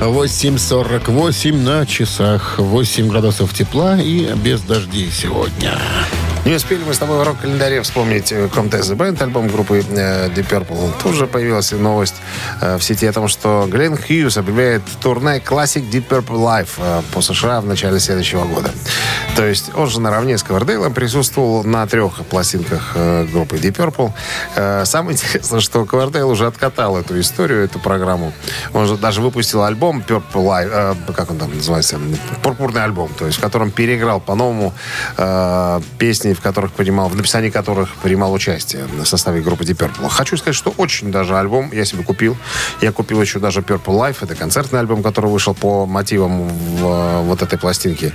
[0.00, 2.58] 8.48 на часах.
[2.58, 5.78] 8 градусов тепла и без дождей сегодня.
[6.46, 10.48] Не успели мы с тобой в рок-календаре вспомнить э, Comtesse Band, альбом группы э, Deep
[10.48, 10.90] Purple.
[11.02, 12.14] Тоже появилась новость
[12.62, 17.02] э, в сети о том, что Глен Хьюз объявляет турне Classic Deep Purple Live э,
[17.12, 18.70] по США в начале следующего года.
[19.36, 24.12] То есть он же наравне с Ковердейлом присутствовал на трех пластинках э, группы Deep Purple.
[24.56, 28.32] Э, самое интересное, что Ковердейл уже откатал эту историю, эту программу.
[28.72, 32.00] Он же даже выпустил альбом Purple Live, э, как он там называется,
[32.42, 34.72] пурпурный альбом, то есть в котором переиграл по-новому
[35.18, 35.80] э,
[36.30, 40.08] песни, в которых принимал, в написании которых принимал участие в составе группы Deep Purple.
[40.08, 42.36] Хочу сказать, что очень даже альбом я себе купил.
[42.80, 47.42] Я купил еще даже Purple Life, это концертный альбом, который вышел по мотивам в, вот
[47.42, 48.12] этой пластинки.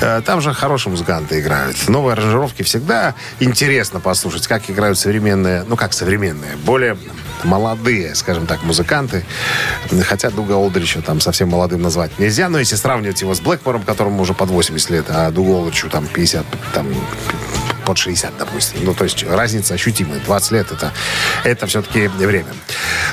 [0.00, 1.88] Э, Там же хорошие музыканты играют.
[1.88, 6.96] Новые аранжировки всегда интересно послушать, как играют современные, ну как современные, более
[7.44, 9.24] молодые, скажем так, музыканты.
[10.04, 14.22] Хотя Дуга Олдрича там совсем молодым назвать нельзя, но если сравнивать его с Блэкмором, которому
[14.22, 16.86] уже под 80 лет, а Дугу Олдричу там 50, там
[17.86, 18.84] под 60, допустим.
[18.84, 20.20] Ну, то есть разница ощутимая.
[20.20, 20.92] 20 лет это,
[21.44, 22.52] это все-таки время.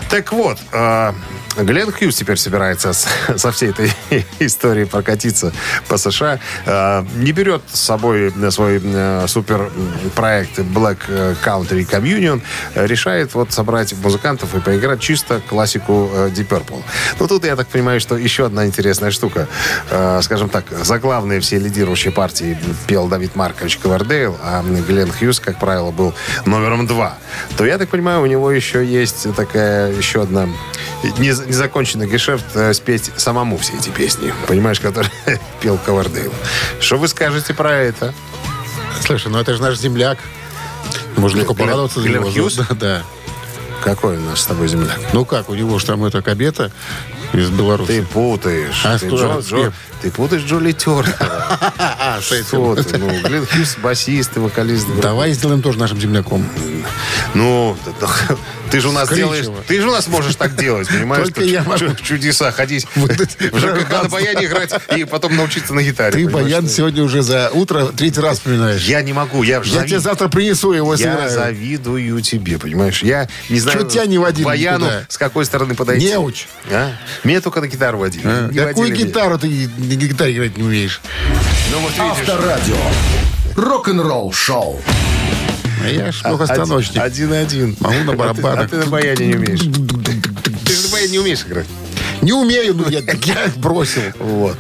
[0.10, 1.14] Так вот, э,
[1.58, 2.94] Глен Хьюз теперь собирается
[3.38, 3.94] со всей этой
[4.40, 5.52] историей прокатиться
[5.88, 6.40] по США.
[6.66, 9.72] Э, не берет с собой свой э, супер
[10.16, 10.98] проект Black
[11.44, 12.42] Country Communion.
[12.76, 16.82] Э, Решает вот собрать музыкантов и поиграть чисто классику э, Deep Purple.
[17.20, 19.48] Ну, тут я так понимаю, что еще одна интересная штука.
[19.90, 25.60] Э, Скажем так, заглавные все лидирующие партии пел Давид Маркович Ковердейл, а Глен Хьюз, как
[25.60, 26.14] правило, был
[26.46, 27.18] номером два.
[27.58, 30.48] То я так понимаю, у него еще есть такая еще одна
[31.20, 35.12] незаконченный гешефт э, спеть самому все эти песни, понимаешь, которые
[35.62, 36.34] пел Ковердейл.
[36.80, 38.14] Что вы скажете про это?
[39.06, 40.18] Слушай, ну это же наш земляк.
[41.18, 42.30] Можно только порадоваться за него.
[42.58, 43.04] Да, да.
[43.84, 44.98] Какой у нас с тобой земляк?
[45.12, 46.72] Ну как, у него же там эта кабета
[47.34, 47.88] из Беларуси.
[47.88, 48.82] Ты путаешь.
[48.86, 49.08] А ты?
[49.08, 50.76] Джо- Джо- ты путаешь Джоли.
[51.20, 52.44] А, этим.
[52.46, 52.98] Что ты?
[52.98, 54.86] Ну, Глен Хьюз, басист и вокалист.
[55.02, 56.46] Давай сделаем тоже нашим земляком.
[57.34, 57.78] Ну,
[58.70, 61.24] ты же у нас делаешь, ты же у нас можешь так делать, понимаешь?
[61.26, 61.78] Только я могу.
[61.78, 66.12] чу- чудеса ходить в ЖКХ на баяне играть и потом научиться на гитаре.
[66.12, 68.84] Ты баян сегодня уже за утро третий раз вспоминаешь.
[68.86, 73.04] Я не могу, я, тебе завтра принесу его, Я завидую тебе, понимаешь?
[73.04, 76.08] Я не знаю, Чё тебя не водили баяну с какой стороны подойти.
[76.08, 76.48] Неуч.
[76.70, 76.92] А?
[77.24, 78.24] Меня только на гитару водили.
[78.26, 79.06] А, Не Какую водили меня.
[79.06, 81.02] гитару ты на гитаре играть не умеешь?
[81.72, 82.30] Ну вот видишь.
[82.30, 82.76] Авторадио.
[83.56, 84.82] Рок-н-ролл шоу.
[85.84, 86.98] А я ж плохостаночник.
[87.02, 87.76] Один-один.
[87.80, 88.66] Могу на А ты- барабанах.
[88.66, 89.60] А ты на баяне не умеешь.
[89.60, 91.66] Ты же на баяне не умеешь играть.
[92.22, 94.02] Не умею, ну я, я бросил.
[94.20, 94.58] Вот.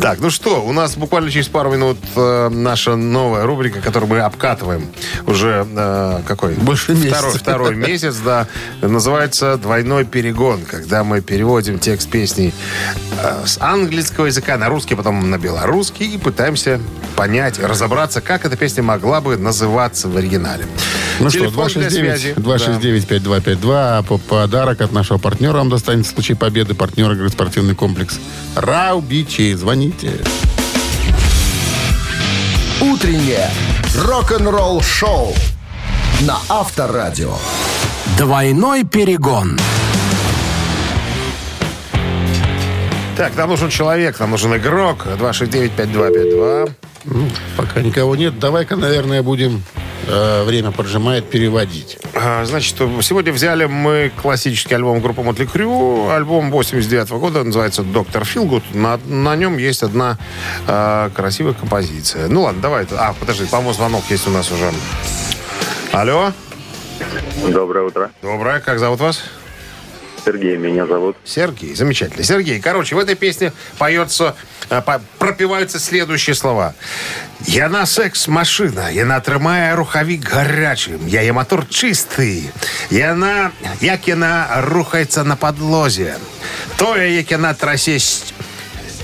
[0.00, 4.20] Так, ну что, у нас буквально через пару минут э, наша новая рубрика, которую мы
[4.20, 4.86] обкатываем
[5.26, 6.54] уже э, какой?
[6.54, 7.14] Больше месяца.
[7.14, 8.46] Второй, второй месяц, да.
[8.82, 12.52] Называется «Двойной перегон», когда мы переводим текст песни
[13.22, 16.80] э, с английского языка на русский, потом на белорусский и пытаемся
[17.16, 20.64] понять, разобраться, как эта песня могла бы называться в оригинале.
[21.20, 22.34] Ну что, Телефон связи.
[22.36, 26.74] 269-5252, а по- подарок от нашего партнера вам достанется в случае победы.
[26.74, 28.18] Партнер игры спортивный комплекс
[28.56, 29.54] Раубичи.
[29.54, 29.73] Звоните.
[32.80, 33.50] Утреннее
[33.96, 35.34] рок-н-ролл шоу
[36.20, 37.34] на Авторадио.
[38.16, 39.58] Двойной перегон.
[43.16, 45.06] Так, нам нужен человек, нам нужен игрок.
[45.06, 46.70] 269-5252.
[47.04, 49.62] Ну, пока никого нет, давай-ка, наверное, будем
[50.08, 51.98] э, время поджимает переводить.
[52.14, 56.08] А, Значит, сегодня взяли мы классический альбом группы Мотли Крю.
[56.10, 58.64] Альбом 89 года, называется «Доктор Филгуд».
[58.74, 60.18] На, на нем есть одна
[60.66, 62.26] а, красивая композиция.
[62.28, 62.84] Ну ладно, давай.
[62.90, 64.72] А, подожди, по-моему, звонок есть у нас уже.
[65.92, 66.32] Алло,
[67.48, 68.10] Доброе утро.
[68.22, 69.22] доброе, как зовут вас?
[70.25, 71.15] Сергей меня зовут.
[71.25, 72.23] Сергей, замечательно.
[72.23, 74.33] Сергей, короче, в этой песне поется,
[74.69, 76.73] э, по- пропиваются следующие слова.
[77.45, 82.49] Яна секс-машина, яна тримає рухавік гарячим, я є мотор чистий,
[82.91, 86.13] яна, як яна рухається на подлозі,
[86.75, 88.33] то як яна трасе с-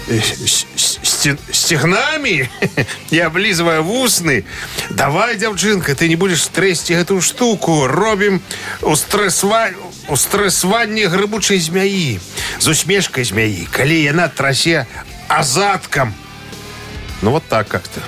[0.10, 2.50] с- с- сте- стегнами
[3.12, 4.44] и облизывая в усны.
[4.92, 7.88] Давай, девчинка, ты не будешь трясти эту штуку.
[7.88, 8.42] Робим
[10.11, 10.81] устресва...
[10.81, 12.21] устресванне грибучей змеи.
[12.61, 13.69] З усмешкой змеи.
[13.77, 14.87] Коли яна трасе
[15.29, 16.15] азатком.
[17.23, 18.01] Ну, вот так как-то.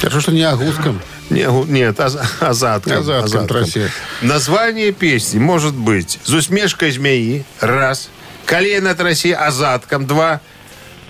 [0.00, 1.00] Хорошо, что не агуском.
[1.30, 2.98] Не, нет, аз, азатком.
[2.98, 3.90] Азатком трасе.
[4.22, 8.10] Название песни может быть «З усмешкой змеи»– раз.
[8.44, 10.40] «Колено трасе азатком»– два.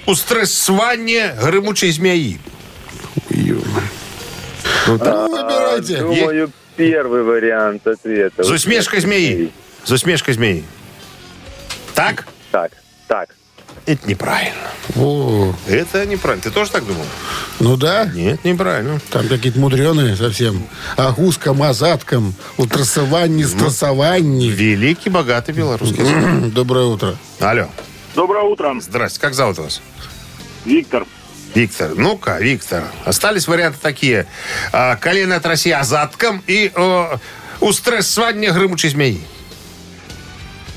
[0.06, 2.38] «Устрессвание гремучей змеи».
[4.86, 5.98] Ну, выбирайте.
[5.98, 6.52] Думаю,
[6.90, 8.42] первый вариант ответа.
[8.42, 9.50] «З усмешкой змеи».
[9.84, 10.64] «З усмешкой змеи».
[11.94, 12.26] Так?
[12.50, 12.72] Так,
[13.06, 13.28] так.
[13.86, 14.68] Это неправильно.
[14.96, 16.42] О, Это неправильно.
[16.42, 17.04] Ты тоже так думал?
[17.60, 19.00] ну да, Нет, неправильно.
[19.10, 20.66] там какие-то мудреные совсем.
[20.96, 24.46] Агуском, азатком, утрасованни, страсованни.
[24.48, 26.50] Великий, богатый белорусский.
[26.50, 27.16] Доброе утро.
[27.40, 27.68] Алло.
[28.14, 29.20] Доброе утро, Здрасте.
[29.20, 29.80] Как зовут вас?
[30.64, 31.04] Виктор.
[31.54, 31.94] Виктор.
[31.94, 32.84] Ну-ка, Виктор.
[33.04, 34.26] Остались варианты такие.
[34.72, 37.16] А, колено от России азатком и э,
[37.60, 39.20] устрессвание гремучей змеи.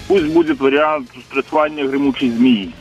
[0.08, 2.74] Пусть будет вариант стрессования гремучей змеи.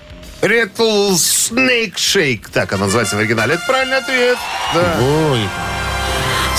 [0.43, 2.47] Ретл Snake Shake.
[2.53, 3.55] Так она называется в оригинале.
[3.55, 4.39] Это правильный ответ.
[4.75, 4.99] Да.
[5.01, 5.41] Ой.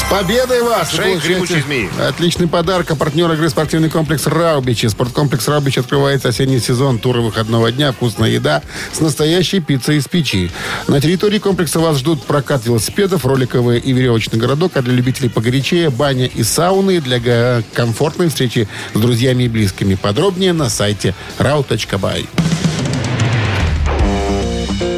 [0.10, 0.94] Победой вас!
[0.94, 1.90] Гремучей змеи.
[2.00, 2.92] Отличный подарок.
[2.92, 4.86] А партнер игры спортивный комплекс «Раубичи».
[4.88, 7.92] Спорткомплекс «Раубич» открывает осенний сезон туры выходного дня.
[7.92, 8.62] Вкусная еда
[8.94, 10.52] с настоящей пиццей из печи.
[10.88, 15.90] На территории комплекса вас ждут прокат велосипедов, роликовый и веревочный городок, а для любителей погорячее
[15.90, 19.96] баня и сауны для комфортной встречи с друзьями и близкими.
[19.96, 22.26] Подробнее на сайте rau.by.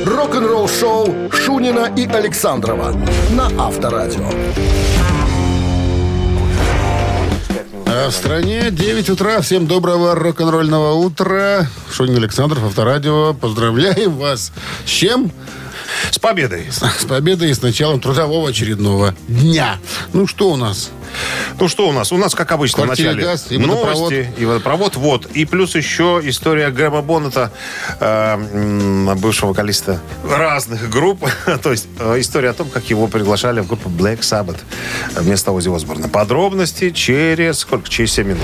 [0.06, 2.94] Рок-н-ролл шоу Шунина и Александрова
[3.32, 4.30] на Авторадио.
[8.00, 9.42] А в стране 9 утра.
[9.42, 11.68] Всем доброго рок-н-ролльного утра.
[11.92, 13.34] Шунин Александров, Авторадио.
[13.34, 14.52] Поздравляем вас.
[14.86, 15.32] С чем?
[16.12, 16.68] С победой.
[16.72, 19.78] С победой и с началом трудового очередного дня.
[20.14, 20.92] Ну, что у нас?
[21.60, 22.12] Ну что у нас?
[22.12, 24.12] У нас, как обычно, в Квартира, начале газ и водопровод.
[24.12, 24.96] новости и водопровод.
[24.96, 25.26] Вот.
[25.28, 27.52] И плюс еще история Грэма Боннета,
[28.00, 31.26] э, бывшего вокалиста разных групп.
[31.64, 34.58] То есть э, история о том, как его приглашали в группу Black Sabbath
[35.16, 36.10] вместо Ози Осборна.
[36.10, 37.90] Подробности через сколько?
[37.90, 38.44] Через 7 минут.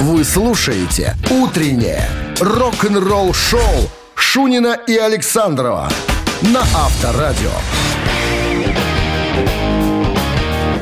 [0.00, 2.08] Вы слушаете «Утреннее
[2.40, 3.90] рок-н-ролл-шоу»
[4.36, 5.88] Шунина и Александрова
[6.42, 7.48] на Авторадио.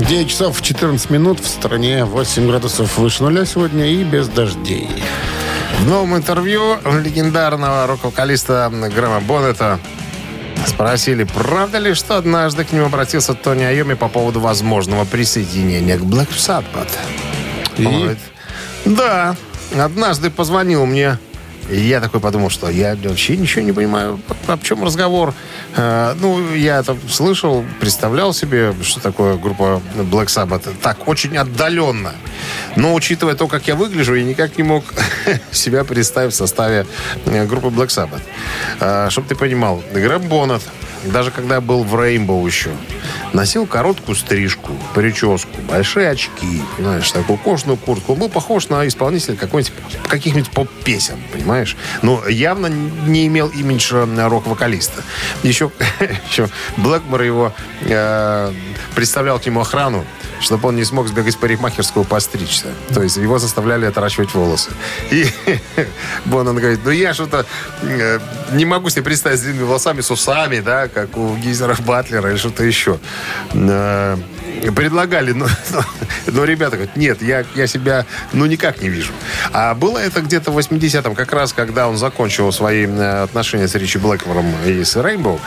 [0.00, 1.38] 9 часов 14 минут.
[1.38, 4.88] В стране 8 градусов выше нуля сегодня и без дождей.
[5.78, 9.78] В новом интервью легендарного рок-вокалиста Грэма Боннета
[10.66, 16.02] спросили, правда ли, что однажды к нему обратился Тони Айоми по поводу возможного присоединения к
[16.02, 16.90] Black Sabbath.
[17.78, 17.86] И?
[17.86, 18.18] Он говорит,
[18.84, 19.36] да,
[19.78, 21.18] однажды позвонил мне,
[21.70, 25.34] и я такой подумал, что я вообще ничего не понимаю, о, чем разговор.
[25.76, 30.72] Э, ну, я это слышал, представлял себе, что такое группа Black Sabbath.
[30.82, 32.12] Так, очень отдаленно.
[32.76, 34.84] Но учитывая то, как я выгляжу, я никак не мог
[35.50, 36.86] себя представить в составе
[37.24, 39.10] э, группы Black Sabbath.
[39.10, 40.62] Чтобы ты понимал, Грэм Боннет,
[41.12, 42.70] даже когда был в Рейнбоу еще,
[43.32, 48.12] носил короткую стрижку, прическу, большие очки, понимаешь, такую кожаную куртку.
[48.12, 49.72] Он был похож на исполнителя какой-нибудь,
[50.08, 51.76] каких-нибудь поп-песен, понимаешь?
[52.02, 55.02] Но явно не имел имидж э, рок-вокалиста.
[55.42, 55.70] Еще,
[56.30, 57.52] еще Блэкмор его
[57.82, 58.52] э,
[58.94, 60.04] представлял к нему охрану,
[60.40, 62.68] чтобы он не смог сбегать в парикмахерскую постричься.
[62.92, 64.70] То есть его заставляли отращивать волосы.
[65.10, 65.26] И
[66.24, 67.46] Боннан говорит, ну я что-то
[67.82, 68.18] э,
[68.52, 72.36] не могу себе представить с длинными волосами, с усами, да, как у Гизера Батлера или
[72.36, 72.98] что-то еще.
[73.52, 74.16] Э,
[74.74, 75.80] предлагали, но, но,
[76.26, 79.12] но ребята говорят, нет, я, я себя, ну, никак не вижу.
[79.52, 83.74] А было это где-то в 80-м, как раз, когда он закончил свои э, отношения с
[83.74, 85.40] Ричи Блэкмором и с Рейнбоу,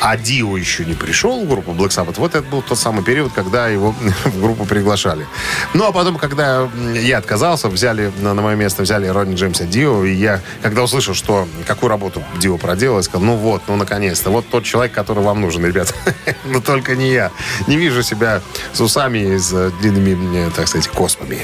[0.00, 3.32] а Дио еще не пришел в группу Black Sabbath, вот это был тот самый период,
[3.32, 3.94] когда его
[4.24, 5.26] в группу приглашали.
[5.74, 10.04] Ну, а потом, когда я отказался, взяли на, на мое место, взяли Ронни Джеймса Дио,
[10.04, 14.48] и я, когда услышал, что какую работу Дио проделал, сказал, ну вот, ну, наконец-то, вот
[14.48, 15.94] тот человек, который вам нужен, ребят.
[16.44, 17.30] Но только не я.
[17.66, 18.40] Не вижу себя
[18.72, 21.40] с усами и с длинными, э, так сказать, космами.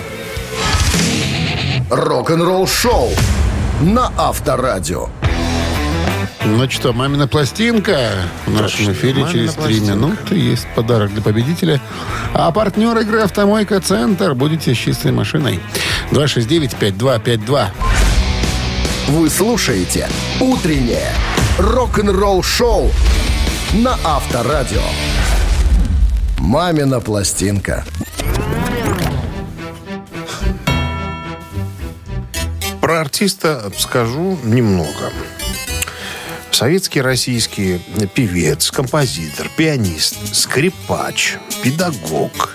[1.90, 3.10] Рок-н-ролл шоу
[3.80, 5.08] на Авторадио.
[6.44, 8.10] Ну что, мамина пластинка
[8.46, 9.92] в нашем Точно, эфире «Мамина через три пластинка».
[9.92, 10.34] минуты.
[10.34, 11.80] Есть подарок для победителя.
[12.34, 14.34] А партнер игры «Автомойка Центр».
[14.34, 15.60] Будете с чистой машиной.
[16.10, 17.66] 269-5252.
[19.08, 20.08] Вы слушаете
[20.40, 21.12] «Утреннее
[21.58, 22.90] рок-н-ролл-шоу»
[23.74, 24.82] на Авторадио.
[26.38, 27.84] «Мамина пластинка».
[32.80, 35.12] Про артиста скажу немного.
[36.52, 37.80] Советский российский
[38.14, 42.54] певец, композитор, пианист, скрипач, педагог,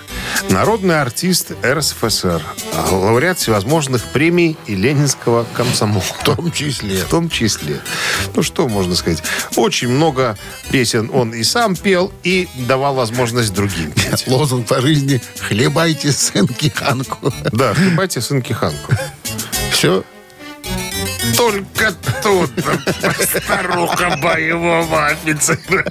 [0.50, 2.42] народный артист РСФСР,
[2.90, 6.00] лауреат всевозможных премий и Ленинского комсомола.
[6.00, 7.04] В том числе.
[7.04, 7.80] В том числе.
[8.34, 9.22] Ну, что можно сказать?
[9.56, 10.38] Очень много
[10.70, 14.26] песен он и сам пел, и давал возможность другим петь.
[14.28, 17.32] Лозунг по жизни «Хлебайте сынки Ханку».
[17.52, 18.92] Да, хлебайте сынки Ханку.
[19.72, 20.04] Все.
[21.52, 21.92] Только
[22.22, 22.50] тут
[23.44, 25.90] старуха боевого офицера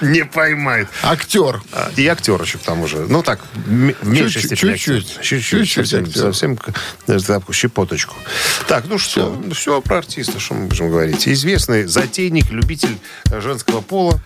[0.00, 0.88] не поймает.
[1.02, 1.62] Актер.
[1.72, 2.98] А, И актер еще к тому же.
[3.08, 4.76] Ну так, в меньшей Чуть-чуть, степени.
[4.76, 5.20] чуть-чуть.
[5.20, 5.72] Чуть-чуть.
[5.72, 6.58] Совсем, совсем
[7.06, 8.14] такую щепоточку.
[8.66, 11.28] Так, ну что, все про артиста, что мы можем говорить.
[11.28, 12.98] Известный затейник, любитель
[13.30, 14.20] женского пола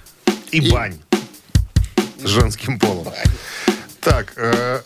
[0.52, 0.98] и, бань
[2.22, 3.12] с женским полом.
[4.00, 4.80] Так, э,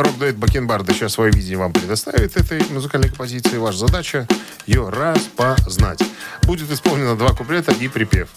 [0.00, 3.58] значит, рок-дуэт Бакенбарда сейчас свое видение вам предоставит этой музыкальной композиции.
[3.58, 4.26] Ваша задача
[4.66, 6.02] ее распознать.
[6.44, 8.28] Будет исполнено два куплета и припев.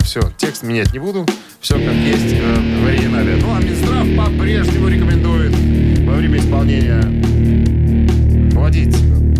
[0.00, 1.26] Все, текст менять не буду.
[1.60, 3.36] Все как есть э, в оригинале.
[3.36, 5.52] Ну, а Минздрав по-прежнему рекомендует
[6.06, 7.02] во время исполнения
[8.52, 8.96] вводить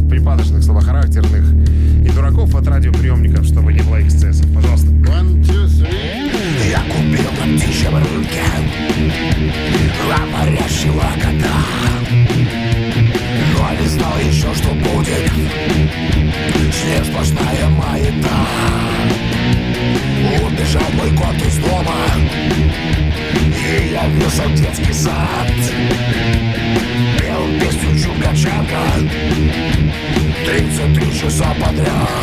[0.09, 4.47] припадочных, слабохарактерных и дураков от радиоприемников, чтобы не было эксцессов.
[4.55, 4.87] Пожалуйста.
[4.89, 6.22] One, two, three.
[6.73, 8.43] Я купил на птичьем рынке
[10.01, 11.59] Говорящего кота
[13.59, 15.31] Но не знал еще, что будет
[16.73, 18.37] С ним сплошная маята
[20.43, 21.95] Убежал мой кот из дома
[23.51, 25.53] И явился в детский сад
[27.19, 28.81] Пел песню Чунгачанка
[30.47, 32.22] 33 часа подряд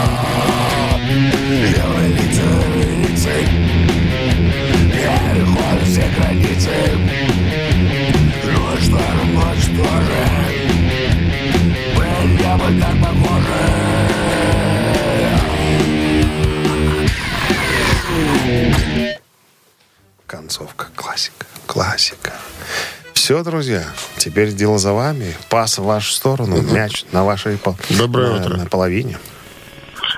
[23.30, 23.84] Все, друзья,
[24.18, 25.36] теперь дело за вами.
[25.50, 27.78] Пас в вашу сторону, мяч на вашей пол...
[27.92, 28.58] Доброе на- утро.
[28.58, 29.20] на половине.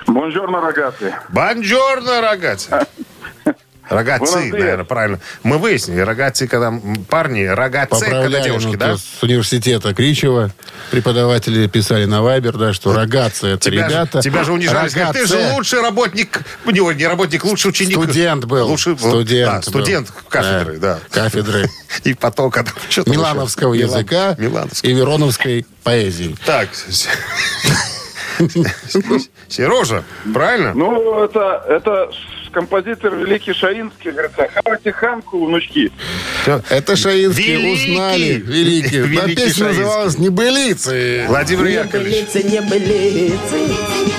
[0.08, 1.12] Бонжорно, рогатый.
[1.28, 2.70] Бонжорно, рогатцы.
[3.92, 5.20] Рогатцы, наверное, правильно.
[5.44, 6.74] Мы выяснили, рогатцы, когда
[7.10, 8.98] парни, рогатцы, когда Поправляли девушки, ну, да?
[8.98, 10.52] с университета Кричева.
[10.92, 14.22] Преподаватели писали на Вайбер, да, что рогатцы это Тебя, ребята.
[14.22, 17.98] же, тебя же унижали, сказали, ты же лучший работник, не, не работник, лучший ученик.
[17.98, 18.68] Студент был.
[18.68, 19.52] Лучший, студент.
[19.52, 20.16] да, студент был.
[20.30, 21.00] кафедры, да.
[21.12, 21.70] Кафедры
[22.04, 22.72] И потом, когда...
[22.90, 24.90] что-то Милановского еще- языка Милановского.
[24.90, 26.36] и Вероновской поэзии.
[26.46, 26.70] Так,
[29.48, 30.74] Сережа, правильно?
[30.74, 32.10] Ну, это, это
[32.52, 35.92] композитор великий Шаинский, говорит, хавайте ханку, внучки.
[36.70, 37.92] Это Шаинские Великий!
[37.92, 38.34] узнали.
[38.46, 38.98] Великий.
[39.02, 39.84] Великий песня Шаинский.
[39.84, 41.26] называлась «Небылицы».
[41.28, 42.34] Владимир Яковлевич.
[42.34, 44.12] Небылицы, небылицы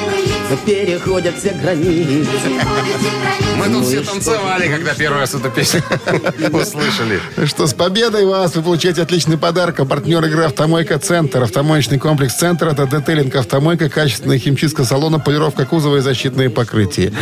[0.67, 2.29] Переходят все границы
[3.57, 5.83] Мы тут все танцевали, когда первый раз эту песню
[6.53, 7.21] услышали.
[7.47, 8.55] Что с победой вас!
[8.55, 9.81] Вы получаете отличный подарок.
[9.81, 11.43] А партнер игры «Автомойка Центр».
[11.43, 17.13] Автомоечный комплекс «Центр»— это детейлинг «Автомойка», качественная химчистка салона, полировка кузова и защитные покрытия.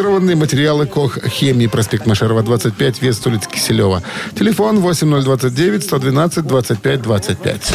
[0.00, 1.66] Сертифицированные материалы КОХ «Хемии».
[1.66, 4.02] Проспект Машерова, 25, вес улица Киселева.
[4.34, 7.72] Телефон 8029 112 25 25.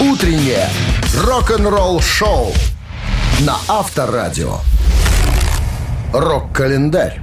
[0.00, 0.68] Утреннее
[1.24, 2.52] рок-н-ролл-шоу
[3.40, 4.58] на Авторадио.
[6.12, 7.22] Рок-календарь.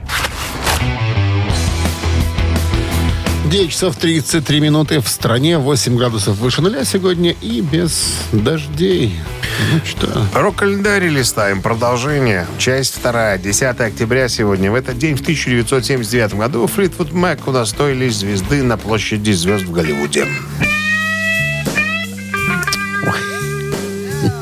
[3.46, 9.20] 9 часов 33 минуты в стране, 8 градусов выше нуля сегодня и без дождей.
[9.60, 10.26] Ну, что?
[10.34, 11.62] Рок-календарь листаем.
[11.62, 12.48] Продолжение.
[12.58, 13.38] Часть вторая.
[13.38, 14.72] 10 октября сегодня.
[14.72, 20.26] В этот день, в 1979 году, Флитвуд Мэк удостоились звезды на площади звезд в Голливуде.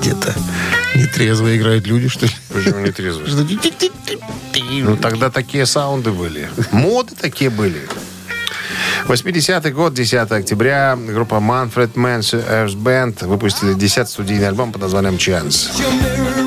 [0.02, 0.36] Где-то
[0.96, 2.32] нетрезво играют люди, что ли?
[2.54, 3.24] Почему не трезво?
[4.72, 6.50] Ну, тогда такие саунды были.
[6.72, 7.88] Моды такие были.
[9.08, 15.16] 80-й год, 10 октября, группа Manfred Mann's Earth Band выпустили 10 студийный альбом под названием
[15.16, 16.47] Chance.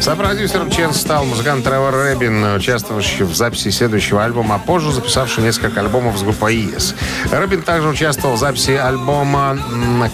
[0.00, 5.80] Сопродюсером Chance стал музыкант Тревор Рэбин, участвовавший в записи следующего альбома, а позже записавший несколько
[5.80, 6.94] альбомов с группой Yes.
[7.30, 9.58] Рэбин также участвовал в записи альбома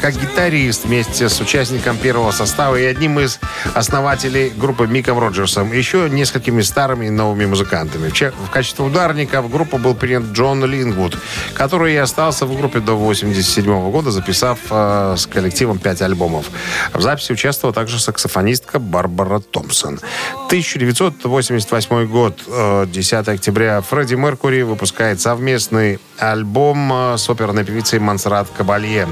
[0.00, 3.38] как гитарист вместе с участником первого состава и одним из
[3.74, 8.08] основателей группы Миком Роджерсом, еще несколькими старыми и новыми музыкантами.
[8.08, 11.16] В че- В качестве ударника в группу был принят Джон Лингвуд,
[11.54, 16.46] который и остался в группе до 87 года, записав э, с коллективом пять альбомов.
[16.92, 19.76] В записи участвовала также саксофонистка Барбара Томпсон.
[19.86, 28.48] 1988 год, э, 10 октября, Фредди Меркури выпускает совместный альбом э, с оперной певицей Монсеррат
[28.56, 29.08] Кабалье,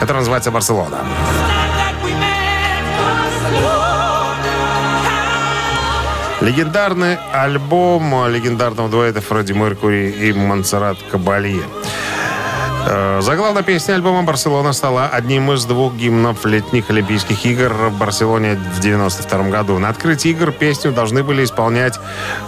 [0.00, 0.98] который называется «Барселона».
[6.40, 11.62] Легендарный альбом легендарного дуэта Фредди Меркури и Монсеррат Кабалье.
[12.86, 18.56] Э, Заглавная песня альбома «Барселона» стала одним из двух гимнов летних Олимпийских игр в Барселоне
[18.56, 19.78] в 92 году.
[19.78, 21.98] На открытии игр песню должны были исполнять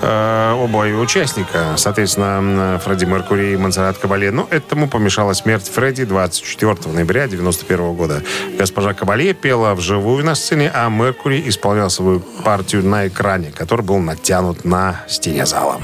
[0.02, 4.30] э, оба участника, соответственно, Фредди Меркури и Монсеррат Кабалье.
[4.30, 8.22] Но этому помешала смерть Фредди 24 ноября 91 года.
[8.58, 13.98] Госпожа Кабалье пела вживую на сцене, а Меркури исполнял свою партию на экране, который был
[13.98, 15.80] натянут на стене зала.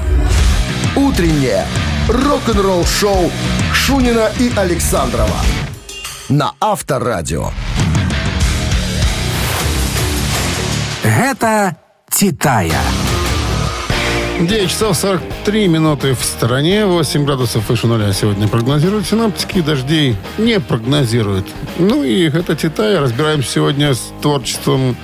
[0.95, 1.65] Утреннее
[2.07, 3.31] рок-н-ролл-шоу
[3.73, 5.39] Шунина и Александрова
[6.29, 7.49] на Авторадио.
[11.03, 11.77] Гэта
[12.11, 12.79] Титая.
[14.39, 16.85] 9 часов 43 минуты в стороне.
[16.85, 19.61] 8 градусов выше нуля сегодня прогнозируют синаптики.
[19.61, 21.45] Дождей не прогнозируют.
[21.77, 22.97] Ну и это Титай.
[22.97, 24.97] Разбираемся сегодня с творчеством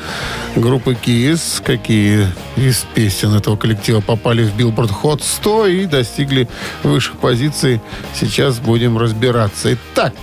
[0.55, 1.63] группы Kiss.
[1.63, 2.27] Какие
[2.57, 6.49] из песен этого коллектива попали в Billboard Hot 100 и достигли
[6.83, 7.81] высших позиций.
[8.19, 9.73] Сейчас будем разбираться.
[9.73, 10.13] Итак,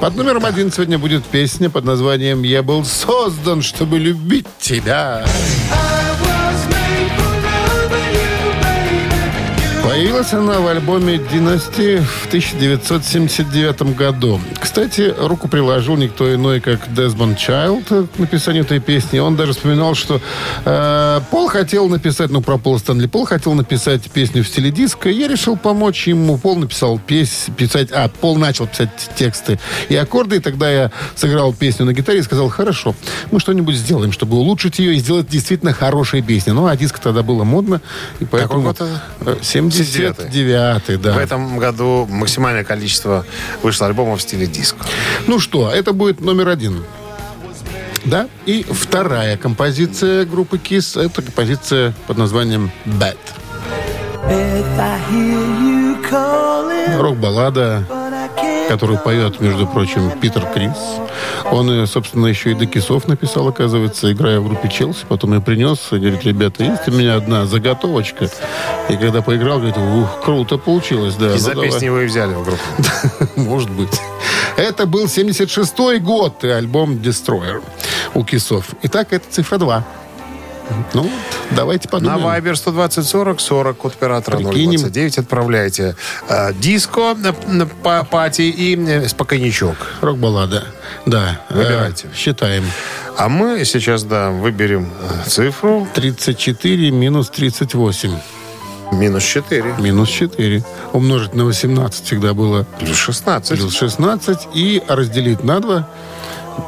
[0.00, 5.24] под номером один сегодня будет песня под названием «Я был создан, чтобы любить тебя».
[9.94, 14.40] Появилась она в альбоме «Династи» в 1979 году.
[14.60, 19.20] Кстати, руку приложил никто иной, как Десмонд Чайлд к написанию этой песни.
[19.20, 20.20] Он даже вспоминал, что
[20.64, 25.08] э, Пол хотел написать, ну, про Пола Стэнли, Пол хотел написать песню в стиле диска.
[25.08, 26.38] Я решил помочь ему.
[26.38, 31.52] Пол написал пес, писать, а, Пол начал писать тексты и аккорды, и тогда я сыграл
[31.52, 32.96] песню на гитаре и сказал, хорошо,
[33.30, 36.50] мы что-нибудь сделаем, чтобы улучшить ее и сделать действительно хорошие песни.
[36.50, 37.80] Ну, а диск тогда было модно,
[38.18, 38.62] и поэтому...
[38.62, 39.38] год это?
[39.84, 41.12] Э, 79-й, да.
[41.12, 43.24] В этом году максимальное количество
[43.62, 44.84] вышло альбомов в стиле диско.
[45.26, 46.84] Ну что, это будет номер один.
[48.04, 48.28] Да?
[48.44, 53.16] И вторая композиция группы Kiss это композиция под названием Bad.
[56.98, 57.84] Рок-баллада,
[58.68, 60.76] которую поет, между прочим, Питер Крис.
[61.50, 65.04] Он, собственно, еще и до кисов написал, оказывается, играя в группе Челси.
[65.08, 68.30] Потом я принес, и говорит, ребята, есть у меня одна заготовочка.
[68.88, 71.34] И когда поиграл, говорит, ух, круто получилось, да.
[71.34, 71.70] Из-за ну, давай.
[71.70, 72.62] песни его и взяли в группу.
[73.40, 74.00] Может быть.
[74.56, 77.62] Это был 76-й год и альбом Destroyer
[78.14, 78.68] у Кисов.
[78.82, 79.84] Итак, это цифра 2.
[80.94, 81.10] Ну,
[81.50, 82.44] давайте На подумаем.
[82.44, 84.80] Viber 120 40 40 код оператора Прикинем.
[84.80, 85.96] 029 отправляйте
[86.28, 89.76] э, диско э, па- пати и э, спокойничок.
[90.00, 90.64] Рок-баллада.
[91.06, 91.40] Да.
[91.50, 92.06] Выбирайте.
[92.12, 92.64] Э, считаем.
[93.16, 98.10] А мы сейчас, да, выберем э, цифру 34 минус 38.
[98.92, 99.74] минус 4.
[99.78, 100.64] Минус 4.
[100.92, 103.58] Умножить на 18 всегда было Плюс 16.
[103.58, 104.48] плюс 16.
[104.54, 105.88] И разделить на 2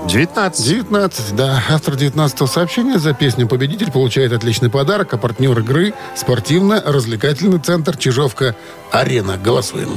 [0.09, 0.65] 19.
[0.65, 1.63] 19, да.
[1.69, 9.37] Автор 19 сообщения за песню «Победитель» получает отличный подарок, а партнер игры– спортивно-развлекательный центр «Чижовка-Арена».
[9.37, 9.91] Голосуем.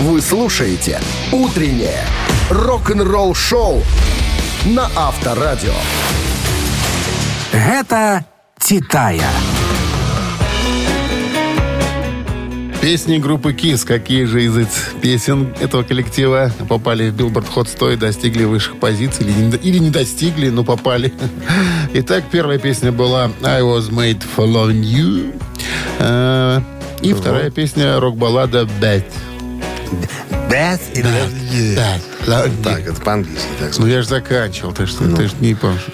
[0.00, 1.00] Вы слушаете
[1.32, 2.04] «Утреннее
[2.50, 3.82] рок-н-ролл-шоу»
[4.66, 5.72] на Авторадио.
[7.52, 8.24] Гэта
[8.58, 9.30] Титая.
[12.86, 13.84] Песни группы KISS.
[13.84, 18.78] Какие же из этих песен этого коллектива попали в Billboard Hot 100 и достигли высших
[18.78, 19.26] позиций?
[19.26, 21.12] Или не, или не достигли, но попали.
[21.94, 25.36] Итак, первая песня была «I was made for loving you».
[25.98, 26.60] Э,
[27.02, 29.02] И вторая песня рок-баллада «Bad».
[30.48, 33.48] Bad и Да, да, Так, это по-английски.
[33.58, 35.86] Так Ну, я же заканчивал, так что ты же не помнишь.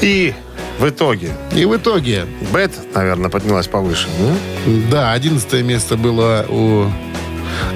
[0.00, 0.32] И
[0.78, 4.08] в итоге И в итоге, Bad, наверное, поднялась повыше.
[4.18, 4.82] ну?
[4.90, 6.86] да, одиннадцатое место было у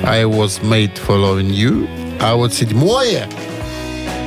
[0.02, 1.88] I Was Made for Loving You,
[2.20, 3.28] а вот седьмое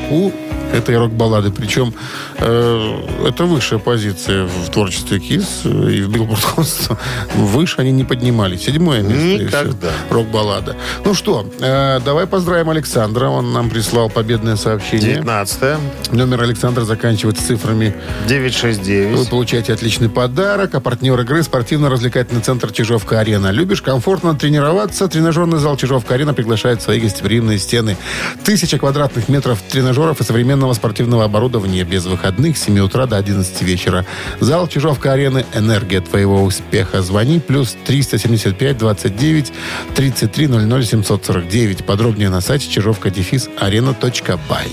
[0.10, 0.32] у
[0.74, 1.52] этой рок-баллады.
[1.52, 1.94] Причем
[2.40, 6.98] это высшая позиция в творчестве Кис и в 100.
[7.36, 8.64] Выше они не поднимались.
[8.64, 9.44] Седьмое место.
[9.44, 9.92] Никогда.
[10.10, 10.76] Рок-баллада.
[11.06, 13.28] Ну что, э, давай поздравим Александра.
[13.28, 15.16] Он нам прислал победное сообщение.
[15.16, 15.78] 19
[16.12, 17.94] Номер Александра заканчивается цифрами
[18.28, 19.18] 969.
[19.18, 23.52] Вы получаете отличный подарок, а партнер игры спортивно-развлекательный центр «Чижовка-арена».
[23.52, 25.08] Любишь комфортно тренироваться?
[25.08, 27.98] Тренажерный зал «Чижовка-арена» приглашает в свои гостеприимные стены.
[28.44, 33.62] Тысяча квадратных метров тренажеров и современного спортивного оборудования без выходных с 7 утра до 11
[33.64, 34.06] вечера.
[34.40, 37.02] Зал «Чижовка-арены»– энергия твоего успеха.
[37.02, 39.52] Звони плюс 375 29
[39.96, 41.86] 33 00 749.
[41.86, 44.68] Подробнее на сайте чижовка-арена.бай.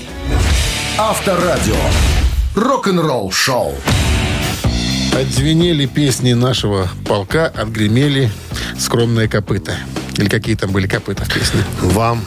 [0.99, 1.75] Авторадио.
[2.55, 3.73] Рок-н-ролл шоу.
[5.19, 8.29] Отзвенели песни нашего полка, отгремели
[8.77, 9.77] скромные копыта.
[10.17, 11.63] Или какие там были копыта в песне.
[11.81, 12.23] Вам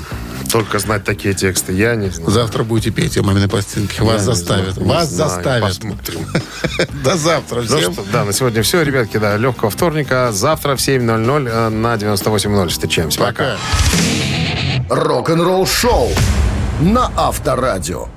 [0.50, 1.72] только знать такие тексты.
[1.72, 2.30] Я не знаю.
[2.30, 4.00] Завтра будете петь у маминой пластинки.
[4.00, 4.74] Вас Я заставят.
[4.74, 5.30] знаю, Вас знаю.
[5.30, 5.68] заставят.
[5.68, 6.26] Посмотрим.
[7.04, 7.92] До завтра Ну всем.
[7.92, 10.30] что, да, на сегодня все, ребятки, да, легкого вторника.
[10.32, 13.18] Завтра в 7.00 э, на 98.0 встречаемся.
[13.20, 13.56] Пока.
[14.88, 15.02] Пока.
[15.02, 16.10] Рок-н-ролл шоу
[16.80, 18.08] на Авторадио.